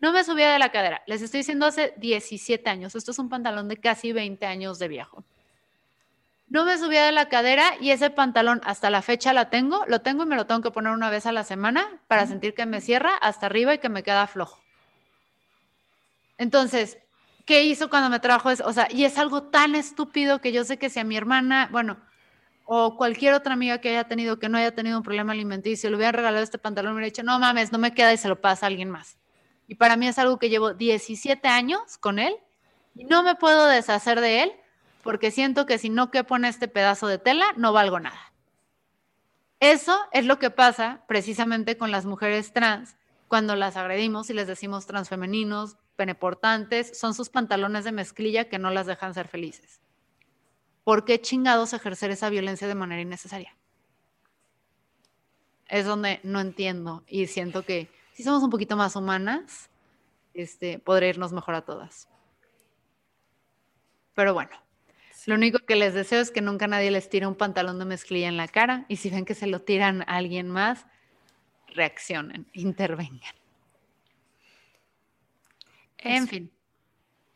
No 0.00 0.10
me 0.10 0.24
subía 0.24 0.52
de 0.52 0.58
la 0.58 0.72
cadera. 0.72 1.02
Les 1.06 1.22
estoy 1.22 1.38
diciendo 1.38 1.66
hace 1.66 1.94
17 1.98 2.68
años. 2.68 2.96
Esto 2.96 3.12
es 3.12 3.18
un 3.20 3.28
pantalón 3.28 3.68
de 3.68 3.76
casi 3.76 4.12
20 4.12 4.44
años 4.44 4.80
de 4.80 4.88
viejo. 4.88 5.22
No 6.50 6.64
me 6.64 6.78
subía 6.78 7.04
de 7.04 7.12
la 7.12 7.28
cadera 7.28 7.74
y 7.78 7.90
ese 7.90 8.08
pantalón 8.08 8.60
hasta 8.64 8.88
la 8.88 9.02
fecha 9.02 9.32
la 9.32 9.50
tengo. 9.50 9.84
Lo 9.86 10.00
tengo 10.00 10.22
y 10.22 10.26
me 10.26 10.36
lo 10.36 10.46
tengo 10.46 10.62
que 10.62 10.70
poner 10.70 10.92
una 10.92 11.10
vez 11.10 11.26
a 11.26 11.32
la 11.32 11.44
semana 11.44 12.00
para 12.06 12.26
sentir 12.26 12.54
que 12.54 12.64
me 12.64 12.80
cierra 12.80 13.14
hasta 13.20 13.46
arriba 13.46 13.74
y 13.74 13.78
que 13.78 13.90
me 13.90 14.02
queda 14.02 14.26
flojo. 14.26 14.58
Entonces, 16.38 16.98
¿qué 17.44 17.64
hizo 17.64 17.90
cuando 17.90 18.08
me 18.08 18.20
trajo 18.20 18.50
eso? 18.50 18.64
O 18.66 18.72
sea, 18.72 18.88
y 18.90 19.04
es 19.04 19.18
algo 19.18 19.42
tan 19.42 19.74
estúpido 19.74 20.40
que 20.40 20.52
yo 20.52 20.64
sé 20.64 20.78
que 20.78 20.88
si 20.88 21.00
a 21.00 21.04
mi 21.04 21.16
hermana, 21.16 21.68
bueno, 21.70 21.98
o 22.64 22.96
cualquier 22.96 23.34
otra 23.34 23.52
amiga 23.52 23.78
que 23.78 23.90
haya 23.90 24.04
tenido, 24.04 24.38
que 24.38 24.48
no 24.48 24.56
haya 24.56 24.74
tenido 24.74 24.96
un 24.96 25.02
problema 25.02 25.32
alimenticio, 25.32 25.90
le 25.90 25.96
hubiera 25.96 26.12
regalado 26.12 26.42
este 26.42 26.58
pantalón, 26.58 26.92
me 26.92 26.98
hubiera 26.98 27.12
dicho, 27.12 27.22
no 27.22 27.38
mames, 27.38 27.72
no 27.72 27.78
me 27.78 27.92
queda 27.92 28.12
y 28.12 28.16
se 28.16 28.28
lo 28.28 28.40
pasa 28.40 28.66
a 28.66 28.68
alguien 28.68 28.88
más. 28.88 29.18
Y 29.66 29.74
para 29.74 29.96
mí 29.96 30.06
es 30.06 30.18
algo 30.18 30.38
que 30.38 30.48
llevo 30.48 30.72
17 30.72 31.46
años 31.48 31.98
con 31.98 32.18
él 32.18 32.34
y 32.94 33.04
no 33.04 33.22
me 33.22 33.34
puedo 33.34 33.66
deshacer 33.66 34.20
de 34.20 34.44
él 34.44 34.52
porque 35.08 35.30
siento 35.30 35.64
que 35.64 35.78
si 35.78 35.88
no 35.88 36.10
quepo 36.10 36.36
en 36.36 36.44
este 36.44 36.68
pedazo 36.68 37.06
de 37.06 37.16
tela, 37.16 37.46
no 37.56 37.72
valgo 37.72 37.98
nada. 37.98 38.34
Eso 39.58 39.98
es 40.12 40.26
lo 40.26 40.38
que 40.38 40.50
pasa 40.50 41.02
precisamente 41.08 41.78
con 41.78 41.90
las 41.90 42.04
mujeres 42.04 42.52
trans 42.52 42.94
cuando 43.26 43.56
las 43.56 43.78
agredimos 43.78 44.28
y 44.28 44.34
les 44.34 44.46
decimos 44.46 44.84
transfemeninos, 44.84 45.78
peneportantes, 45.96 46.98
son 46.98 47.14
sus 47.14 47.30
pantalones 47.30 47.84
de 47.84 47.92
mezclilla 47.92 48.50
que 48.50 48.58
no 48.58 48.68
las 48.68 48.84
dejan 48.84 49.14
ser 49.14 49.28
felices. 49.28 49.80
¿por 50.84 51.06
qué 51.06 51.22
chingados 51.22 51.72
ejercer 51.72 52.10
esa 52.10 52.28
violencia 52.28 52.68
de 52.68 52.74
manera 52.74 53.00
innecesaria? 53.00 53.56
Es 55.68 55.86
donde 55.86 56.20
no 56.22 56.38
entiendo 56.38 57.02
y 57.06 57.28
siento 57.28 57.64
que 57.64 57.90
si 58.12 58.24
somos 58.24 58.42
un 58.42 58.50
poquito 58.50 58.76
más 58.76 58.94
humanas, 58.94 59.70
este, 60.34 60.78
podría 60.78 61.08
irnos 61.08 61.32
mejor 61.32 61.54
a 61.54 61.62
todas. 61.62 62.10
Pero 64.12 64.34
bueno, 64.34 64.67
lo 65.28 65.34
único 65.34 65.58
que 65.58 65.76
les 65.76 65.92
deseo 65.92 66.22
es 66.22 66.30
que 66.30 66.40
nunca 66.40 66.66
nadie 66.68 66.90
les 66.90 67.10
tire 67.10 67.26
un 67.26 67.34
pantalón 67.34 67.78
de 67.78 67.84
mezclilla 67.84 68.28
en 68.28 68.38
la 68.38 68.48
cara 68.48 68.86
y 68.88 68.96
si 68.96 69.10
ven 69.10 69.26
que 69.26 69.34
se 69.34 69.46
lo 69.46 69.60
tiran 69.60 70.00
a 70.00 70.16
alguien 70.16 70.48
más, 70.48 70.86
reaccionen, 71.74 72.46
intervengan. 72.54 73.34
En 75.98 76.28
fin. 76.28 76.50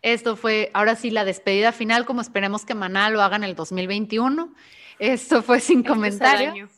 Esto 0.00 0.36
fue, 0.36 0.70
ahora 0.72 0.96
sí, 0.96 1.10
la 1.10 1.26
despedida 1.26 1.70
final, 1.70 2.06
como 2.06 2.22
esperemos 2.22 2.64
que 2.64 2.74
Maná 2.74 3.10
lo 3.10 3.20
haga 3.20 3.36
en 3.36 3.44
el 3.44 3.54
2021. 3.54 4.54
Esto 4.98 5.42
fue 5.42 5.60
sin 5.60 5.80
este 5.80 5.90
comentarios. 5.90 6.70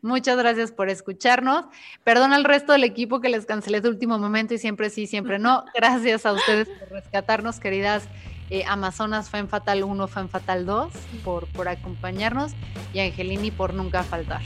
Muchas 0.00 0.38
gracias 0.38 0.72
por 0.72 0.88
escucharnos. 0.88 1.66
Perdón 2.04 2.32
al 2.32 2.44
resto 2.44 2.72
del 2.72 2.84
equipo 2.84 3.20
que 3.20 3.28
les 3.28 3.44
cancelé 3.44 3.82
de 3.82 3.90
último 3.90 4.18
momento 4.18 4.54
y 4.54 4.58
siempre 4.58 4.88
sí, 4.88 5.06
siempre 5.06 5.38
no. 5.38 5.66
Gracias 5.74 6.24
a 6.24 6.32
ustedes 6.32 6.70
por 6.70 6.88
rescatarnos, 6.88 7.60
queridas 7.60 8.08
eh, 8.52 8.64
Amazonas 8.66 9.32
en 9.32 9.48
Fatal 9.48 9.82
1, 9.82 10.08
fue 10.08 10.22
en 10.22 10.28
Fatal 10.28 10.66
2, 10.66 10.92
por, 11.24 11.46
por 11.48 11.68
acompañarnos 11.68 12.52
y 12.92 13.00
Angelini 13.00 13.50
por 13.50 13.72
nunca 13.72 14.02
faltar. 14.02 14.42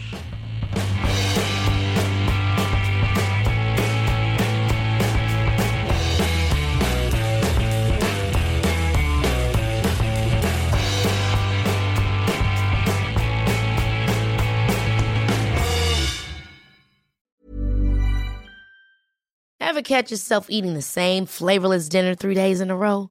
Ever 19.58 19.82
catch 19.82 20.10
yourself 20.12 20.46
eating 20.48 20.74
the 20.74 20.80
same 20.80 21.26
flavorless 21.26 21.88
dinner 21.88 22.14
three 22.14 22.34
days 22.34 22.60
in 22.60 22.70
a 22.70 22.76
row? 22.76 23.10